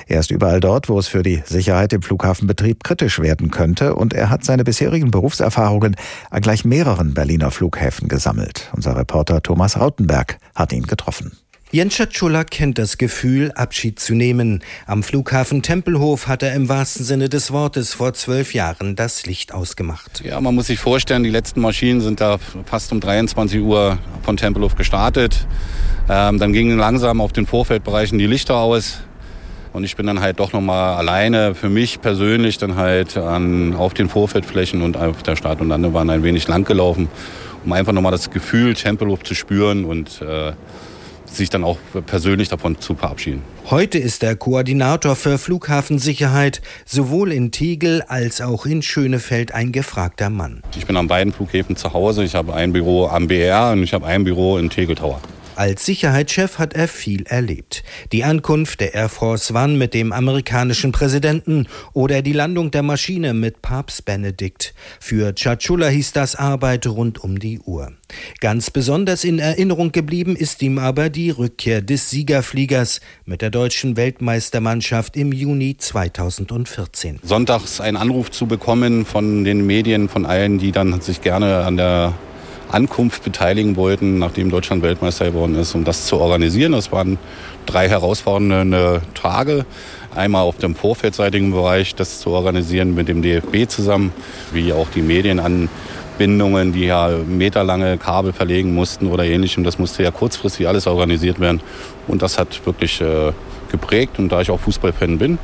Er 0.07 0.21
ist 0.21 0.31
überall 0.45 0.61
dort, 0.61 0.91
wo 0.91 0.99
es 0.99 1.09
für 1.09 1.23
die 1.23 1.43
Sicherheit 1.47 1.95
im 1.95 2.03
Flughafenbetrieb 2.03 2.85
kritisch 2.85 3.19
werden 3.19 3.51
könnte 3.51 3.95
und 3.95 4.13
er 4.13 4.29
hat 4.29 4.45
seine 4.45 4.63
bisherigen 4.63 5.11
Berufserfahrungen 5.11 5.97
an 6.31 6.43
gleich 6.43 6.67
mehreren 6.67 7.15
Berliner 7.15 7.51
Flughäfen 7.51 8.09
gesammelt. 8.09 8.71
Unser 8.77 8.95
Reporter 8.95 9.43
Thomas 9.43 9.81
Rautenberg 9.81 10.37
hat 10.55 10.75
ihn 10.75 10.83
getroffen. 10.83 11.33
Jens 11.71 11.95
Schatschula 11.95 12.45
kennt 12.45 12.77
das 12.77 12.99
Gefühl, 12.99 13.53
Abschied 13.53 13.99
zu 13.99 14.15
nehmen. 14.15 14.63
Am 14.87 15.03
Flughafen 15.03 15.63
Tempelhof 15.63 16.29
hat 16.29 16.43
er 16.43 16.53
im 16.53 16.69
wahrsten 16.69 17.07
Sinne 17.07 17.31
des 17.31 17.51
Wortes 17.51 17.95
vor 17.95 18.13
zwölf 18.13 18.53
Jahren 18.53 18.97
das 18.97 19.25
Licht 19.25 19.55
ausgemacht. 19.55 20.23
Ja, 20.27 20.43
man 20.43 20.55
muss 20.55 20.67
sich 20.67 20.79
vorstellen, 20.79 21.23
die 21.23 21.31
letzten 21.31 21.63
Maschinen 21.63 22.03
sind 22.03 22.21
da 22.21 22.37
fast 22.67 22.93
um 22.93 23.01
23 23.01 23.63
Uhr 23.63 23.97
von 24.23 24.37
Tempelhof 24.37 24.75
gestartet. 24.75 25.47
Ähm, 26.11 26.39
dann 26.39 26.53
gingen 26.53 26.77
langsam 26.77 27.23
auf 27.23 27.33
den 27.33 27.47
Vorfeldbereichen 27.47 28.19
die 28.19 28.27
Lichter 28.27 28.57
aus. 28.57 29.01
Und 29.75 29.83
ich 29.83 29.97
bin 29.97 30.07
dann 30.07 30.21
halt 30.21 30.39
doch 30.39 30.53
nochmal 30.53 30.95
alleine 30.95 31.57
für 31.57 31.69
mich 31.69 32.01
persönlich 32.01 32.59
dann 32.59 32.77
halt 32.77 33.17
an, 33.17 33.75
auf 33.75 33.93
den 33.93 34.09
Vorfeldflächen 34.09 34.83
und 34.83 34.97
auf 34.97 35.25
der 35.25 35.35
Start- 35.35 35.61
und 35.61 35.69
Landebahn 35.69 36.09
ein 36.11 36.23
wenig 36.23 36.47
lang 36.47 36.65
gelaufen, 36.65 37.09
um 37.65 37.73
einfach 37.73 37.93
nochmal 37.93 38.13
das 38.13 38.31
Gefühl 38.31 38.75
Tempelhof 38.75 39.25
zu 39.25 39.35
spüren 39.35 39.85
und 39.85 40.23
äh, 40.23 40.53
sich 41.27 41.51
dann 41.51 41.65
auch 41.65 41.79
persönlich 42.07 42.49
davon 42.49 42.79
zu 42.79 42.95
verabschieden. 42.95 43.43
Heute 43.69 43.99
ist 43.99 44.23
er 44.23 44.37
Koordinator 44.37 45.17
für 45.17 45.39
Flughafensicherheit, 45.39 46.63
sowohl 46.85 47.33
in 47.33 47.51
Tegel 47.51 48.03
als 48.03 48.41
auch 48.41 48.67
in 48.67 48.81
Schönefeld 48.81 49.53
ein 49.53 49.73
gefragter 49.73 50.31
Mann. 50.31 50.63
Ich 50.79 50.87
bin 50.87 50.97
an 50.97 51.09
beiden 51.09 51.33
Flughäfen 51.33 51.75
zu 51.75 51.93
Hause. 51.93 52.23
Ich 52.23 52.37
habe 52.37 52.55
ein 52.55 52.73
Büro 52.73 53.09
am 53.09 53.27
BR 53.27 53.73
und 53.73 53.83
ich 53.83 53.93
habe 53.93 54.07
ein 54.07 54.23
Büro 54.23 54.57
in 54.57 54.71
Tegel 54.71 54.95
Tower. 54.95 55.21
Als 55.57 55.87
Sicherheitschef 55.87 56.59
hat 56.59 56.75
er 56.75 56.89
viel 56.89 57.27
erlebt. 57.27 57.85
Die 58.11 58.25
Ankunft 58.25 58.81
der 58.81 58.95
Air 58.95 59.09
Force 59.09 59.53
One 59.53 59.75
mit 59.75 59.95
dem 59.95 60.13
amerikanischen 60.13 60.91
Präsidenten 60.91 61.69
oder 61.93 62.23
die 62.23 62.33
Landung 62.33 62.73
der 62.73 62.83
Maschine 62.83 63.35
mit 63.35 63.63
Papst 63.63 64.05
Benedikt. 64.05 64.75
Für 64.99 65.33
Chachula 65.33 65.87
hieß 65.89 66.13
das 66.13 66.35
Arbeit 66.35 66.89
rund 66.89 67.23
um 67.23 67.39
die 67.39 67.61
Uhr. 67.61 67.93
Ganz 68.41 68.71
besonders 68.71 69.23
in 69.23 69.39
Erinnerung 69.39 69.93
geblieben 69.93 70.35
ist 70.35 70.61
ihm 70.61 70.79
aber 70.79 71.09
die 71.09 71.31
Rückkehr 71.31 71.83
des 71.83 72.11
Siegerfliegers 72.11 73.01
mit 73.25 73.41
der 73.41 73.51
deutschen 73.51 73.97
Weltmeistermannschaft 73.97 75.17
im 75.17 75.33
Juni 75.33 75.77
2014. 75.77 77.21
Sonntags 77.23 77.81
einen 77.81 77.97
Anruf 77.97 78.33
zu 78.33 78.47
bekommen 78.47 79.07
von 79.07 79.45
den 79.45 79.65
Medien, 79.65 80.09
von 80.09 80.27
allen, 80.27 80.59
die 80.59 80.73
dann 80.73 81.01
sich 81.01 81.21
gerne 81.21 81.59
an 81.65 81.77
der 81.77 82.15
Ankunft 82.75 83.23
beteiligen 83.23 83.77
wollten, 83.77 84.19
nachdem 84.19 84.51
Deutschland 84.51 84.83
Weltmeister 84.83 85.27
geworden 85.27 85.55
ist, 85.55 85.75
um 85.75 85.85
das 85.85 86.07
zu 86.07 86.19
organisieren. 86.19 86.73
Das 86.73 86.91
waren 86.91 87.19
drei 87.67 87.89
herausfordernde 87.89 89.01
Tage. 89.15 89.65
Einmal 90.15 90.43
auf 90.43 90.59
dem 90.59 90.75
vorfeldseitigen 90.75 91.53
Bereich, 91.53 91.95
das 91.95 92.21
zu 92.21 92.31
organisieren 92.31 92.95
mit 92.95 93.09
dem 93.09 93.23
DFB 93.23 93.69
zusammen, 93.69 94.13
wie 94.53 94.73
auch 94.73 94.89
die 94.91 95.03
Medienanbindungen, 95.03 96.73
die 96.73 96.87
ja 96.87 97.11
meterlange 97.27 97.97
Kabel 97.97 98.33
verlegen 98.33 98.75
mussten 98.75 99.07
oder 99.07 99.25
ähnlichem. 99.25 99.65
Das 99.65 99.79
musste 99.79 100.03
ja 100.03 100.11
kurzfristig 100.11 100.67
alles 100.67 100.87
organisiert 100.87 101.41
werden. 101.41 101.63
Und 102.09 102.23
das 102.23 102.39
hat 102.39 102.67
wirklich 102.67 103.01
äh, 103.01 103.33
geprägt. 103.71 104.19
Und 104.19 104.31
da 104.31 104.41
ich 104.41 104.51
auch 104.51 104.61
Fußballfan 104.61 105.19
bin, 105.19 105.39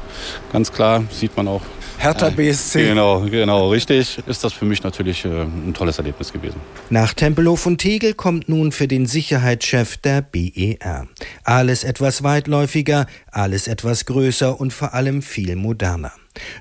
ganz 0.52 0.72
klar, 0.72 1.04
sieht 1.10 1.36
man 1.36 1.46
auch 1.46 1.62
Hertha 2.00 2.30
BSC. 2.30 2.82
Genau, 2.86 3.20
genau, 3.20 3.68
richtig. 3.68 4.18
Ist 4.26 4.42
das 4.42 4.54
für 4.54 4.64
mich 4.64 4.82
natürlich 4.82 5.26
äh, 5.26 5.42
ein 5.42 5.74
tolles 5.74 5.98
Erlebnis 5.98 6.32
gewesen. 6.32 6.58
Nach 6.88 7.12
Tempelhof 7.12 7.66
und 7.66 7.76
Tegel 7.76 8.14
kommt 8.14 8.48
nun 8.48 8.72
für 8.72 8.88
den 8.88 9.04
Sicherheitschef 9.04 9.98
der 9.98 10.22
BER. 10.22 11.06
Alles 11.44 11.84
etwas 11.84 12.22
weitläufiger, 12.22 13.04
alles 13.30 13.68
etwas 13.68 14.06
größer 14.06 14.58
und 14.58 14.72
vor 14.72 14.94
allem 14.94 15.20
viel 15.20 15.56
moderner. 15.56 16.12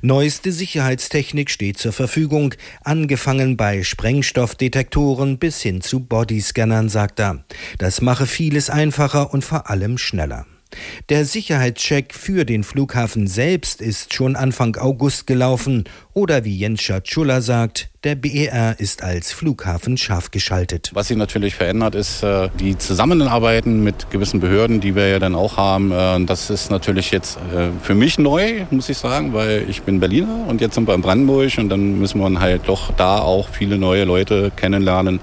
Neueste 0.01 0.51
Sicherheitstechnik 0.51 1.49
steht 1.49 1.77
zur 1.77 1.93
Verfügung, 1.93 2.53
angefangen 2.83 3.55
bei 3.55 3.83
Sprengstoffdetektoren 3.83 5.37
bis 5.37 5.61
hin 5.61 5.79
zu 5.79 6.01
Bodyscannern, 6.01 6.89
sagt 6.89 7.21
er. 7.21 7.45
Das 7.77 8.01
mache 8.01 8.25
vieles 8.25 8.69
einfacher 8.69 9.33
und 9.33 9.45
vor 9.45 9.69
allem 9.69 9.97
schneller. 9.97 10.45
Der 11.09 11.25
Sicherheitscheck 11.25 12.13
für 12.13 12.45
den 12.45 12.63
Flughafen 12.63 13.25
selbst 13.25 13.81
ist 13.81 14.13
schon 14.13 14.35
Anfang 14.35 14.75
August 14.75 15.25
gelaufen 15.25 15.85
oder 16.13 16.45
wie 16.45 16.55
Jens 16.55 16.83
Schatschula 16.83 17.41
sagt, 17.41 17.89
der 18.03 18.15
BER 18.15 18.79
ist 18.79 19.03
als 19.03 19.31
Flughafen 19.31 19.97
scharf 19.97 20.29
geschaltet. 20.31 20.91
Was 20.93 21.07
sich 21.07 21.17
natürlich 21.17 21.55
verändert, 21.55 21.95
ist 21.95 22.23
äh, 22.23 22.49
die 22.59 22.77
Zusammenarbeiten 22.77 23.83
mit 23.83 24.11
gewissen 24.11 24.39
Behörden, 24.39 24.79
die 24.79 24.95
wir 24.95 25.07
ja 25.09 25.19
dann 25.19 25.35
auch 25.35 25.57
haben. 25.57 25.91
Äh, 25.91 26.25
das 26.25 26.49
ist 26.49 26.69
natürlich 26.69 27.11
jetzt 27.11 27.37
äh, 27.37 27.69
für 27.81 27.95
mich 27.95 28.19
neu, 28.19 28.65
muss 28.69 28.89
ich 28.89 28.97
sagen, 28.97 29.33
weil 29.33 29.65
ich 29.67 29.81
bin 29.81 29.99
Berliner 29.99 30.45
und 30.47 30.61
jetzt 30.61 30.75
sind 30.75 30.87
wir 30.87 30.93
in 30.93 31.01
Brandenburg 31.01 31.57
und 31.57 31.69
dann 31.69 31.99
müssen 31.99 32.19
wir 32.19 32.39
halt 32.39 32.67
doch 32.67 32.93
da 32.93 33.19
auch 33.19 33.49
viele 33.49 33.77
neue 33.77 34.03
Leute 34.03 34.51
kennenlernen 34.55 35.19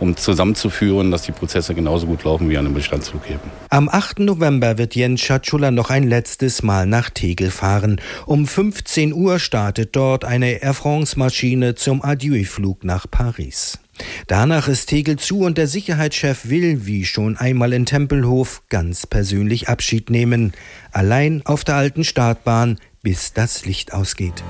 um 0.00 0.16
zusammenzuführen, 0.16 1.10
dass 1.10 1.22
die 1.22 1.32
Prozesse 1.32 1.74
genauso 1.74 2.06
gut 2.06 2.24
laufen 2.24 2.48
wie 2.50 2.58
an 2.58 2.66
einem 2.66 2.74
Bestandsflughäfen. 2.74 3.50
Am 3.68 3.88
8. 3.88 4.20
November 4.20 4.78
wird 4.78 4.94
Jens 4.94 5.20
Schatschula 5.20 5.70
noch 5.70 5.90
ein 5.90 6.04
letztes 6.04 6.62
Mal 6.62 6.86
nach 6.86 7.10
Tegel 7.10 7.50
fahren. 7.50 8.00
Um 8.26 8.46
15 8.46 9.12
Uhr 9.12 9.38
startet 9.38 9.94
dort 9.96 10.24
eine 10.24 10.62
Air 10.62 10.74
France-Maschine 10.74 11.74
zum 11.74 12.02
Adieu-Flug 12.02 12.84
nach 12.84 13.10
Paris. 13.10 13.78
Danach 14.26 14.68
ist 14.68 14.86
Tegel 14.86 15.16
zu 15.18 15.40
und 15.40 15.58
der 15.58 15.68
Sicherheitschef 15.68 16.48
will, 16.48 16.86
wie 16.86 17.04
schon 17.04 17.36
einmal 17.36 17.72
in 17.72 17.86
Tempelhof, 17.86 18.62
ganz 18.68 19.06
persönlich 19.06 19.68
Abschied 19.68 20.10
nehmen. 20.10 20.52
Allein 20.92 21.42
auf 21.44 21.64
der 21.64 21.76
alten 21.76 22.04
Startbahn, 22.04 22.78
bis 23.02 23.32
das 23.32 23.66
Licht 23.66 23.92
ausgeht. 23.92 24.42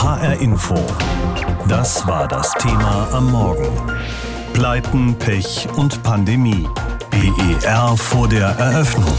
HR 0.00 0.40
Info. 0.40 0.76
Das 1.66 2.06
war 2.06 2.28
das 2.28 2.52
Thema 2.52 3.08
am 3.12 3.32
Morgen. 3.32 3.66
Pleiten, 4.52 5.16
Pech 5.16 5.68
und 5.74 6.04
Pandemie. 6.04 6.68
BER 7.10 7.96
vor 7.96 8.28
der 8.28 8.46
Eröffnung. 8.46 9.18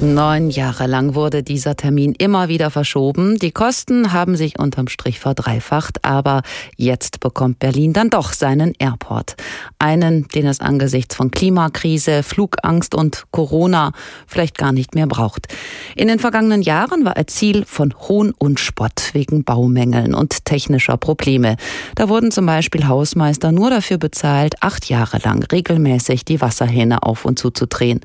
Neun 0.00 0.50
Jahre 0.50 0.88
lang 0.88 1.14
wurde 1.14 1.44
dieser 1.44 1.76
Termin 1.76 2.14
immer 2.18 2.48
wieder 2.48 2.70
verschoben. 2.70 3.38
Die 3.38 3.52
Kosten 3.52 4.12
haben 4.12 4.36
sich 4.36 4.58
unterm 4.58 4.88
Strich 4.88 5.20
verdreifacht, 5.20 6.04
aber 6.04 6.42
jetzt 6.76 7.20
bekommt 7.20 7.60
Berlin 7.60 7.92
dann 7.92 8.10
doch 8.10 8.32
seinen 8.32 8.74
Airport. 8.78 9.36
Einen, 9.78 10.26
den 10.28 10.46
es 10.46 10.58
angesichts 10.58 11.14
von 11.14 11.30
Klimakrise, 11.30 12.24
Flugangst 12.24 12.94
und 12.94 13.24
Corona 13.30 13.92
vielleicht 14.26 14.58
gar 14.58 14.72
nicht 14.72 14.96
mehr 14.96 15.06
braucht. 15.06 15.46
In 15.94 16.08
den 16.08 16.18
vergangenen 16.18 16.62
Jahren 16.62 17.04
war 17.04 17.16
er 17.16 17.28
Ziel 17.28 17.64
von 17.64 17.94
Hohn 18.08 18.34
und 18.36 18.58
Spott 18.58 19.10
wegen 19.12 19.44
Baumängeln 19.44 20.12
und 20.12 20.44
technischer 20.44 20.96
Probleme. 20.96 21.56
Da 21.94 22.08
wurden 22.08 22.32
zum 22.32 22.46
Beispiel 22.46 22.88
Hausmeister 22.88 23.52
nur 23.52 23.70
dafür 23.70 23.98
bezahlt, 23.98 24.56
acht 24.60 24.88
Jahre 24.88 25.18
lang 25.18 25.44
regelmäßig 25.44 26.24
die 26.24 26.40
Wasserhähne 26.40 27.04
auf 27.04 27.24
und 27.24 27.38
zuzudrehen. 27.38 28.00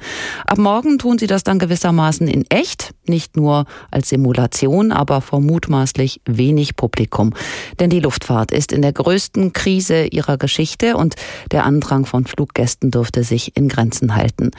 Ab 0.46 0.60
morgen 0.60 1.00
tun 1.00 1.18
sie 1.18 1.28
das 1.28 1.44
dann 1.44 1.58
gewissermaßen 1.58 1.80
gewissermaßen 1.90 2.28
in 2.28 2.46
echt, 2.50 2.94
nicht 3.08 3.36
nur 3.36 3.66
als 3.92 4.10
Simulation, 4.10 4.92
aber 4.92 5.22
vor 5.22 5.42
mutmaßlich 5.42 6.22
wenig 6.26 6.76
Publikum. 6.76 7.34
Denn 7.80 7.90
die 7.90 8.00
Luftfahrt 8.00 8.52
ist 8.52 8.72
in 8.72 8.82
der 8.82 8.94
größten 8.94 9.54
Krise 9.54 10.06
ihrer 10.06 10.38
Geschichte 10.38 10.96
und 10.96 11.16
der 11.52 11.66
Andrang 11.66 12.06
von 12.06 12.26
Fluggästen 12.26 12.92
dürfte 12.92 13.24
sich 13.24 13.58
in 13.58 13.68
Grenzen 13.68 14.16
halten. 14.16 14.52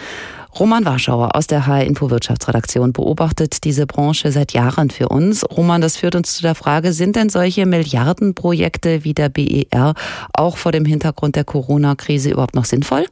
Roman 0.58 0.84
Warschauer 0.84 1.36
aus 1.36 1.46
der 1.46 1.68
HR 1.68 1.84
Info 1.84 2.10
Wirtschaftsredaktion 2.10 2.92
beobachtet 2.92 3.62
diese 3.62 3.86
Branche 3.86 4.32
seit 4.32 4.52
Jahren 4.52 4.90
für 4.90 5.08
uns. 5.08 5.44
Roman, 5.48 5.80
das 5.80 5.96
führt 5.96 6.16
uns 6.16 6.34
zu 6.34 6.42
der 6.42 6.56
Frage, 6.56 6.92
sind 6.92 7.14
denn 7.14 7.28
solche 7.28 7.66
Milliardenprojekte 7.66 9.04
wie 9.04 9.14
der 9.14 9.28
BER 9.28 9.94
auch 10.32 10.56
vor 10.56 10.72
dem 10.72 10.84
Hintergrund 10.84 11.36
der 11.36 11.44
Corona-Krise 11.44 12.30
überhaupt 12.30 12.56
noch 12.56 12.64
sinnvoll? 12.64 13.06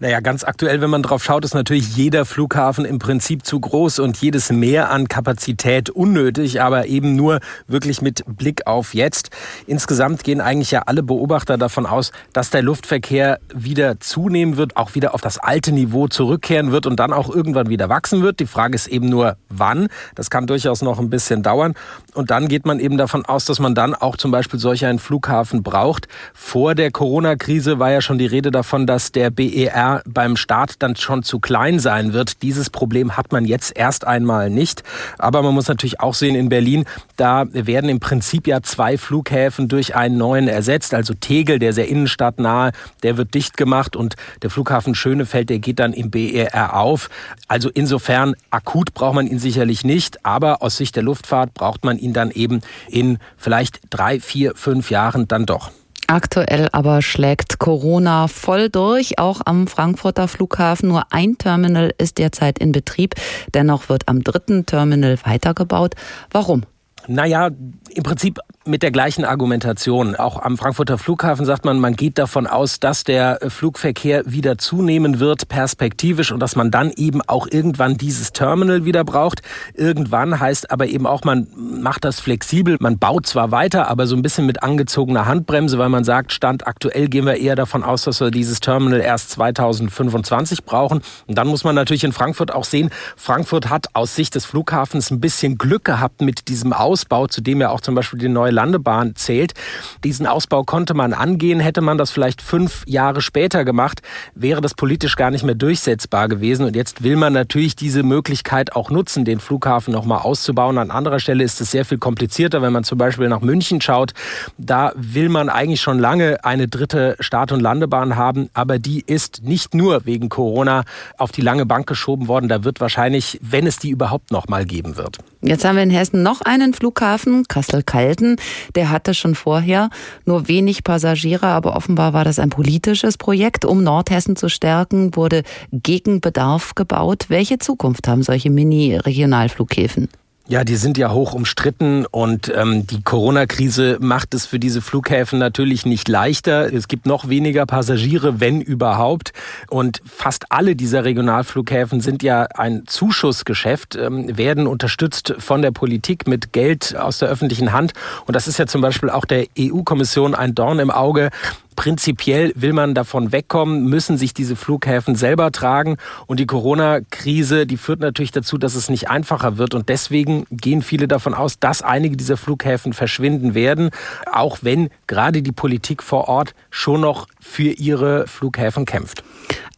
Naja, 0.00 0.20
ganz 0.20 0.44
aktuell, 0.44 0.80
wenn 0.80 0.90
man 0.90 1.02
drauf 1.02 1.22
schaut, 1.22 1.44
ist 1.44 1.54
natürlich 1.54 1.96
jeder 1.96 2.24
Flughafen 2.24 2.84
im 2.84 2.98
Prinzip 2.98 3.44
zu 3.44 3.60
groß 3.60 3.98
und 3.98 4.16
jedes 4.18 4.50
Mehr 4.50 4.90
an 4.90 5.08
Kapazität 5.08 5.90
unnötig, 5.90 6.60
aber 6.60 6.86
eben 6.86 7.14
nur 7.14 7.40
wirklich 7.66 8.02
mit 8.02 8.24
Blick 8.26 8.66
auf 8.66 8.94
jetzt. 8.94 9.30
Insgesamt 9.66 10.24
gehen 10.24 10.40
eigentlich 10.40 10.70
ja 10.70 10.82
alle 10.86 11.02
Beobachter 11.02 11.58
davon 11.58 11.86
aus, 11.86 12.12
dass 12.32 12.50
der 12.50 12.62
Luftverkehr 12.62 13.38
wieder 13.54 14.00
zunehmen 14.00 14.56
wird, 14.56 14.76
auch 14.76 14.94
wieder 14.94 15.14
auf 15.14 15.20
das 15.20 15.38
alte 15.38 15.72
Niveau 15.72 16.08
zurückkehren 16.08 16.72
wird 16.72 16.86
und 16.86 17.00
dann 17.00 17.12
auch 17.12 17.34
irgendwann 17.34 17.68
wieder 17.68 17.88
wachsen 17.88 18.22
wird. 18.22 18.40
Die 18.40 18.46
Frage 18.46 18.74
ist 18.74 18.86
eben 18.86 19.08
nur, 19.08 19.36
wann. 19.48 19.88
Das 20.14 20.30
kann 20.30 20.46
durchaus 20.46 20.82
noch 20.82 20.98
ein 20.98 21.10
bisschen 21.10 21.42
dauern. 21.42 21.74
Und 22.14 22.30
dann 22.30 22.48
geht 22.48 22.66
man 22.66 22.80
eben 22.80 22.96
davon 22.96 23.24
aus, 23.24 23.44
dass 23.44 23.58
man 23.58 23.74
dann 23.74 23.94
auch 23.94 24.16
zum 24.16 24.30
Beispiel 24.30 24.60
solch 24.60 24.84
einen 24.86 24.98
Flughafen 24.98 25.62
braucht. 25.62 26.08
Vor 26.32 26.74
der 26.74 26.90
Corona-Krise 26.90 27.78
war 27.78 27.90
ja 27.90 28.00
schon 28.00 28.18
die 28.18 28.26
Rede 28.26 28.50
davon, 28.50 28.86
dass 28.86 29.12
der 29.12 29.30
BER 29.54 30.02
beim 30.06 30.36
Start 30.36 30.82
dann 30.82 30.96
schon 30.96 31.22
zu 31.22 31.38
klein 31.38 31.78
sein 31.78 32.12
wird. 32.12 32.42
Dieses 32.42 32.70
Problem 32.70 33.16
hat 33.16 33.32
man 33.32 33.44
jetzt 33.44 33.76
erst 33.76 34.06
einmal 34.06 34.50
nicht. 34.50 34.82
Aber 35.18 35.42
man 35.42 35.54
muss 35.54 35.68
natürlich 35.68 36.00
auch 36.00 36.14
sehen, 36.14 36.34
in 36.34 36.48
Berlin, 36.48 36.84
da 37.16 37.44
werden 37.52 37.88
im 37.88 38.00
Prinzip 38.00 38.46
ja 38.46 38.62
zwei 38.62 38.98
Flughäfen 38.98 39.68
durch 39.68 39.94
einen 39.94 40.18
neuen 40.18 40.48
ersetzt. 40.48 40.94
Also 40.94 41.14
Tegel, 41.14 41.58
der 41.58 41.72
sehr 41.72 41.88
innenstadtnahe, 41.88 42.72
der 43.02 43.16
wird 43.16 43.34
dicht 43.34 43.56
gemacht 43.56 43.96
und 43.96 44.16
der 44.42 44.50
Flughafen 44.50 44.94
Schönefeld, 44.94 45.50
der 45.50 45.58
geht 45.58 45.78
dann 45.78 45.92
im 45.92 46.10
BER 46.10 46.74
auf. 46.74 47.08
Also 47.48 47.70
insofern 47.72 48.34
akut 48.50 48.94
braucht 48.94 49.14
man 49.14 49.26
ihn 49.26 49.38
sicherlich 49.38 49.84
nicht, 49.84 50.24
aber 50.24 50.62
aus 50.62 50.76
Sicht 50.76 50.96
der 50.96 51.02
Luftfahrt 51.02 51.54
braucht 51.54 51.84
man 51.84 51.98
ihn 51.98 52.12
dann 52.12 52.30
eben 52.30 52.60
in 52.88 53.18
vielleicht 53.36 53.80
drei, 53.90 54.18
vier, 54.20 54.54
fünf 54.56 54.90
Jahren 54.90 55.28
dann 55.28 55.46
doch. 55.46 55.70
Aktuell 56.06 56.68
aber 56.72 57.00
schlägt 57.02 57.58
Corona 57.58 58.28
voll 58.28 58.68
durch, 58.68 59.18
auch 59.18 59.40
am 59.44 59.66
Frankfurter 59.66 60.28
Flughafen. 60.28 60.88
Nur 60.88 61.04
ein 61.10 61.38
Terminal 61.38 61.94
ist 61.98 62.18
derzeit 62.18 62.58
in 62.58 62.72
Betrieb. 62.72 63.14
Dennoch 63.54 63.88
wird 63.88 64.08
am 64.08 64.22
dritten 64.22 64.66
Terminal 64.66 65.18
weitergebaut. 65.24 65.94
Warum? 66.30 66.64
Naja, 67.06 67.50
im 67.94 68.02
Prinzip 68.02 68.40
mit 68.66 68.82
der 68.82 68.90
gleichen 68.90 69.24
Argumentation. 69.24 70.16
Auch 70.16 70.40
am 70.40 70.56
Frankfurter 70.56 70.98
Flughafen 70.98 71.44
sagt 71.46 71.64
man, 71.64 71.78
man 71.78 71.94
geht 71.94 72.18
davon 72.18 72.46
aus, 72.46 72.80
dass 72.80 73.04
der 73.04 73.38
Flugverkehr 73.48 74.22
wieder 74.26 74.58
zunehmen 74.58 75.20
wird, 75.20 75.48
perspektivisch, 75.48 76.32
und 76.32 76.40
dass 76.40 76.56
man 76.56 76.70
dann 76.70 76.90
eben 76.90 77.20
auch 77.22 77.46
irgendwann 77.50 77.96
dieses 77.96 78.32
Terminal 78.32 78.84
wieder 78.84 79.04
braucht. 79.04 79.42
Irgendwann 79.74 80.40
heißt 80.40 80.70
aber 80.70 80.86
eben 80.86 81.06
auch, 81.06 81.24
man 81.24 81.46
macht 81.54 82.04
das 82.04 82.20
flexibel. 82.20 82.76
Man 82.80 82.98
baut 82.98 83.26
zwar 83.26 83.50
weiter, 83.50 83.88
aber 83.88 84.06
so 84.06 84.16
ein 84.16 84.22
bisschen 84.22 84.46
mit 84.46 84.62
angezogener 84.62 85.26
Handbremse, 85.26 85.78
weil 85.78 85.90
man 85.90 86.04
sagt, 86.04 86.32
Stand 86.32 86.66
aktuell 86.66 87.08
gehen 87.08 87.26
wir 87.26 87.36
eher 87.36 87.56
davon 87.56 87.84
aus, 87.84 88.02
dass 88.02 88.20
wir 88.20 88.30
dieses 88.30 88.60
Terminal 88.60 89.00
erst 89.00 89.30
2025 89.30 90.64
brauchen. 90.64 91.02
Und 91.26 91.36
dann 91.36 91.46
muss 91.46 91.64
man 91.64 91.74
natürlich 91.74 92.04
in 92.04 92.12
Frankfurt 92.12 92.52
auch 92.52 92.64
sehen, 92.64 92.90
Frankfurt 93.16 93.68
hat 93.68 93.88
aus 93.92 94.14
Sicht 94.14 94.34
des 94.34 94.46
Flughafens 94.46 95.10
ein 95.10 95.20
bisschen 95.20 95.58
Glück 95.58 95.84
gehabt 95.84 96.22
mit 96.22 96.48
diesem 96.48 96.72
Ausbau, 96.72 97.26
zu 97.26 97.40
dem 97.40 97.60
ja 97.60 97.70
auch 97.70 97.80
zum 97.84 97.94
Beispiel 97.94 98.18
die 98.18 98.28
neue 98.28 98.50
Landebahn 98.50 99.14
zählt. 99.14 99.54
Diesen 100.02 100.26
Ausbau 100.26 100.64
konnte 100.64 100.94
man 100.94 101.12
angehen. 101.12 101.60
Hätte 101.60 101.80
man 101.80 101.98
das 101.98 102.10
vielleicht 102.10 102.42
fünf 102.42 102.82
Jahre 102.86 103.20
später 103.20 103.64
gemacht, 103.64 104.02
wäre 104.34 104.60
das 104.60 104.74
politisch 104.74 105.16
gar 105.16 105.30
nicht 105.30 105.44
mehr 105.44 105.54
durchsetzbar 105.54 106.28
gewesen. 106.28 106.66
Und 106.66 106.76
jetzt 106.76 107.02
will 107.02 107.16
man 107.16 107.32
natürlich 107.32 107.76
diese 107.76 108.02
Möglichkeit 108.02 108.74
auch 108.74 108.90
nutzen, 108.90 109.24
den 109.24 109.40
Flughafen 109.40 109.92
nochmal 109.92 110.20
auszubauen. 110.20 110.78
An 110.78 110.90
anderer 110.90 111.20
Stelle 111.20 111.44
ist 111.44 111.60
es 111.60 111.70
sehr 111.70 111.84
viel 111.84 111.98
komplizierter, 111.98 112.62
wenn 112.62 112.72
man 112.72 112.84
zum 112.84 112.98
Beispiel 112.98 113.28
nach 113.28 113.40
München 113.40 113.80
schaut. 113.80 114.12
Da 114.58 114.92
will 114.96 115.28
man 115.28 115.48
eigentlich 115.48 115.80
schon 115.80 115.98
lange 115.98 116.44
eine 116.44 116.68
dritte 116.68 117.16
Start- 117.20 117.52
und 117.52 117.60
Landebahn 117.60 118.16
haben, 118.16 118.48
aber 118.54 118.78
die 118.78 119.02
ist 119.06 119.42
nicht 119.44 119.74
nur 119.74 120.06
wegen 120.06 120.28
Corona 120.28 120.84
auf 121.18 121.32
die 121.32 121.42
lange 121.42 121.66
Bank 121.66 121.86
geschoben 121.86 122.28
worden. 122.28 122.48
Da 122.48 122.64
wird 122.64 122.80
wahrscheinlich, 122.80 123.38
wenn 123.42 123.66
es 123.66 123.78
die 123.78 123.90
überhaupt 123.90 124.30
noch 124.30 124.48
mal 124.48 124.64
geben 124.64 124.96
wird. 124.96 125.18
Jetzt 125.42 125.64
haben 125.64 125.76
wir 125.76 125.82
in 125.82 125.90
Hessen 125.90 126.22
noch 126.22 126.40
einen 126.40 126.72
Flughafen, 126.72 127.44
Kassel-Calden. 127.74 128.36
Der 128.74 128.90
hatte 128.90 129.14
schon 129.14 129.34
vorher 129.34 129.90
nur 130.24 130.48
wenig 130.48 130.84
Passagiere, 130.84 131.46
aber 131.46 131.76
offenbar 131.76 132.12
war 132.12 132.24
das 132.24 132.38
ein 132.38 132.50
politisches 132.50 133.18
Projekt. 133.18 133.64
Um 133.64 133.82
Nordhessen 133.82 134.36
zu 134.36 134.48
stärken, 134.48 135.16
wurde 135.16 135.42
Gegenbedarf 135.72 136.74
gebaut. 136.74 137.26
Welche 137.28 137.58
Zukunft 137.58 138.06
haben 138.08 138.22
solche 138.22 138.50
Mini-Regionalflughäfen? 138.50 140.08
Ja, 140.46 140.62
die 140.62 140.76
sind 140.76 140.98
ja 140.98 141.10
hoch 141.10 141.32
umstritten 141.32 142.04
und 142.04 142.52
ähm, 142.54 142.86
die 142.86 143.02
Corona-Krise 143.02 143.96
macht 144.02 144.34
es 144.34 144.44
für 144.44 144.58
diese 144.58 144.82
Flughäfen 144.82 145.38
natürlich 145.38 145.86
nicht 145.86 146.06
leichter. 146.06 146.70
Es 146.70 146.86
gibt 146.86 147.06
noch 147.06 147.30
weniger 147.30 147.64
Passagiere, 147.64 148.40
wenn 148.40 148.60
überhaupt. 148.60 149.32
Und 149.70 150.02
fast 150.04 150.52
alle 150.52 150.76
dieser 150.76 151.02
Regionalflughäfen 151.04 152.02
sind 152.02 152.22
ja 152.22 152.42
ein 152.42 152.82
Zuschussgeschäft, 152.86 153.96
ähm, 153.96 154.36
werden 154.36 154.66
unterstützt 154.66 155.34
von 155.38 155.62
der 155.62 155.70
Politik 155.70 156.28
mit 156.28 156.52
Geld 156.52 156.94
aus 156.94 157.20
der 157.20 157.30
öffentlichen 157.30 157.72
Hand. 157.72 157.94
Und 158.26 158.36
das 158.36 158.46
ist 158.46 158.58
ja 158.58 158.66
zum 158.66 158.82
Beispiel 158.82 159.08
auch 159.08 159.24
der 159.24 159.46
EU-Kommission 159.58 160.34
ein 160.34 160.54
Dorn 160.54 160.78
im 160.78 160.90
Auge. 160.90 161.30
Prinzipiell 161.76 162.52
will 162.56 162.72
man 162.72 162.94
davon 162.94 163.32
wegkommen, 163.32 163.84
müssen 163.84 164.16
sich 164.16 164.34
diese 164.34 164.56
Flughäfen 164.56 165.16
selber 165.16 165.52
tragen. 165.52 165.96
Und 166.26 166.40
die 166.40 166.46
Corona-Krise, 166.46 167.66
die 167.66 167.76
führt 167.76 168.00
natürlich 168.00 168.30
dazu, 168.30 168.58
dass 168.58 168.74
es 168.74 168.88
nicht 168.88 169.10
einfacher 169.10 169.58
wird. 169.58 169.74
Und 169.74 169.88
deswegen 169.88 170.46
gehen 170.50 170.82
viele 170.82 171.08
davon 171.08 171.34
aus, 171.34 171.58
dass 171.58 171.82
einige 171.82 172.16
dieser 172.16 172.36
Flughäfen 172.36 172.92
verschwinden 172.92 173.54
werden, 173.54 173.90
auch 174.30 174.58
wenn 174.62 174.88
gerade 175.06 175.42
die 175.42 175.52
Politik 175.52 176.02
vor 176.02 176.28
Ort 176.28 176.54
schon 176.70 177.00
noch 177.00 177.26
für 177.40 177.70
ihre 177.70 178.26
Flughäfen 178.26 178.84
kämpft. 178.84 179.24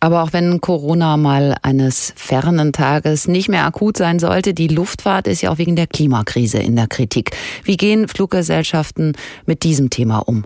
Aber 0.01 0.23
auch 0.23 0.33
wenn 0.33 0.61
Corona 0.61 1.17
mal 1.17 1.57
eines 1.63 2.13
fernen 2.17 2.73
Tages 2.73 3.29
nicht 3.29 3.49
mehr 3.49 3.65
akut 3.65 3.97
sein 3.97 4.19
sollte, 4.19 4.55
die 4.55 4.69
Luftfahrt 4.69 5.27
ist 5.27 5.41
ja 5.41 5.51
auch 5.51 5.59
wegen 5.59 5.77
der 5.77 5.87
Klimakrise 5.87 6.59
in 6.59 6.77
der 6.77 6.87
Kritik. 6.87 7.31
Wie 7.65 7.77
gehen 7.77 8.07
Fluggesellschaften 8.07 9.15
mit 9.47 9.63
diesem 9.63 9.91
Thema 9.91 10.19
um? 10.19 10.45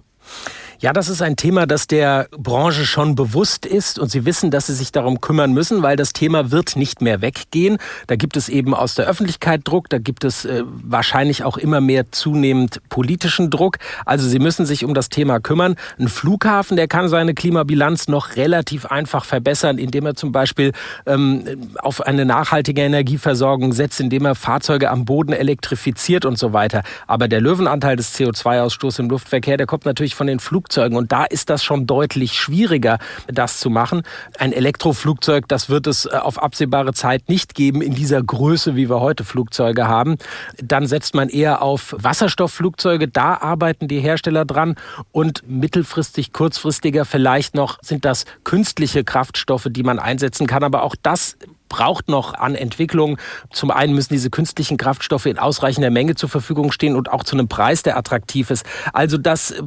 Ja, 0.82 0.94
das 0.94 1.10
ist 1.10 1.20
ein 1.20 1.36
Thema, 1.36 1.66
das 1.66 1.88
der 1.88 2.28
Branche 2.30 2.86
schon 2.86 3.14
bewusst 3.14 3.66
ist 3.66 3.98
und 3.98 4.10
sie 4.10 4.24
wissen, 4.24 4.50
dass 4.50 4.68
sie 4.68 4.74
sich 4.74 4.92
darum 4.92 5.20
kümmern 5.20 5.52
müssen, 5.52 5.82
weil 5.82 5.94
das 5.94 6.14
Thema 6.14 6.50
wird 6.52 6.74
nicht 6.74 7.02
mehr 7.02 7.20
weggehen. 7.20 7.76
Da 8.06 8.16
gibt 8.16 8.34
es 8.34 8.48
eben 8.48 8.72
aus 8.72 8.94
der 8.94 9.04
Öffentlichkeit 9.04 9.60
Druck, 9.64 9.90
da 9.90 9.98
gibt 9.98 10.24
es 10.24 10.46
äh, 10.46 10.62
wahrscheinlich 10.64 11.44
auch 11.44 11.58
immer 11.58 11.82
mehr 11.82 12.10
zunehmend 12.12 12.80
politischen 12.88 13.50
Druck. 13.50 13.76
Also 14.06 14.26
sie 14.26 14.38
müssen 14.38 14.64
sich 14.64 14.82
um 14.82 14.94
das 14.94 15.10
Thema 15.10 15.38
kümmern. 15.38 15.76
Ein 15.98 16.08
Flughafen, 16.08 16.78
der 16.78 16.88
kann 16.88 17.10
seine 17.10 17.34
Klimabilanz 17.34 18.08
noch 18.08 18.36
relativ 18.36 18.86
einfach 18.86 19.26
verbessern, 19.26 19.76
indem 19.76 20.06
er 20.06 20.14
zum 20.14 20.32
Beispiel 20.32 20.72
ähm, 21.04 21.44
auf 21.80 22.00
eine 22.00 22.24
nachhaltige 22.24 22.80
Energieversorgung 22.80 23.74
setzt, 23.74 24.00
indem 24.00 24.24
er 24.24 24.34
Fahrzeuge 24.34 24.88
am 24.88 25.04
Boden 25.04 25.34
elektrifiziert 25.34 26.24
und 26.24 26.38
so 26.38 26.54
weiter. 26.54 26.84
Aber 27.06 27.28
der 27.28 27.42
Löwenanteil 27.42 27.96
des 27.96 28.18
CO2-Ausstoßes 28.18 29.00
im 29.00 29.10
Luftverkehr, 29.10 29.58
der 29.58 29.66
kommt 29.66 29.84
natürlich 29.84 30.14
von 30.14 30.26
den 30.26 30.40
Flugzeugen 30.40 30.69
Flugzeugen. 30.70 30.96
Und 30.96 31.12
da 31.12 31.24
ist 31.24 31.50
das 31.50 31.64
schon 31.64 31.86
deutlich 31.86 32.34
schwieriger, 32.34 32.98
das 33.26 33.58
zu 33.58 33.70
machen. 33.70 34.02
Ein 34.38 34.52
Elektroflugzeug, 34.52 35.48
das 35.48 35.68
wird 35.68 35.86
es 35.86 36.06
äh, 36.06 36.10
auf 36.10 36.40
absehbare 36.40 36.92
Zeit 36.92 37.28
nicht 37.28 37.54
geben 37.54 37.82
in 37.82 37.94
dieser 37.94 38.22
Größe, 38.22 38.76
wie 38.76 38.88
wir 38.88 39.00
heute 39.00 39.24
Flugzeuge 39.24 39.88
haben. 39.88 40.16
Dann 40.62 40.86
setzt 40.86 41.14
man 41.14 41.28
eher 41.28 41.62
auf 41.62 41.94
Wasserstoffflugzeuge. 41.98 43.08
Da 43.08 43.34
arbeiten 43.34 43.88
die 43.88 44.00
Hersteller 44.00 44.44
dran. 44.44 44.76
Und 45.12 45.42
mittelfristig, 45.48 46.32
kurzfristiger 46.32 47.04
vielleicht 47.04 47.54
noch 47.54 47.78
sind 47.82 48.04
das 48.04 48.24
künstliche 48.44 49.02
Kraftstoffe, 49.02 49.66
die 49.70 49.82
man 49.82 49.98
einsetzen 49.98 50.46
kann. 50.46 50.62
Aber 50.62 50.82
auch 50.82 50.94
das 51.02 51.36
braucht 51.70 52.08
noch 52.08 52.34
an 52.34 52.54
Entwicklung. 52.54 53.16
Zum 53.50 53.70
einen 53.70 53.94
müssen 53.94 54.12
diese 54.12 54.28
künstlichen 54.28 54.76
Kraftstoffe 54.76 55.24
in 55.24 55.38
ausreichender 55.38 55.88
Menge 55.88 56.16
zur 56.16 56.28
Verfügung 56.28 56.70
stehen 56.72 56.94
und 56.94 57.10
auch 57.10 57.24
zu 57.24 57.34
einem 57.34 57.48
Preis, 57.48 57.82
der 57.82 57.96
attraktiv 57.96 58.50
ist. 58.50 58.66
Also 58.92 59.16
das 59.16 59.52
äh, 59.52 59.62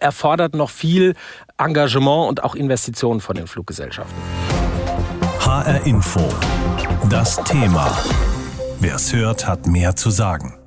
erfordert 0.00 0.54
noch 0.54 0.70
viel 0.70 1.14
Engagement 1.58 2.30
und 2.30 2.44
auch 2.44 2.54
Investitionen 2.54 3.20
von 3.20 3.36
den 3.36 3.46
Fluggesellschaften. 3.46 4.16
HR 5.40 5.86
Info. 5.86 6.26
Das 7.10 7.36
Thema. 7.44 7.96
Wer 8.80 8.94
es 8.94 9.12
hört, 9.12 9.46
hat 9.46 9.66
mehr 9.66 9.96
zu 9.96 10.10
sagen. 10.10 10.58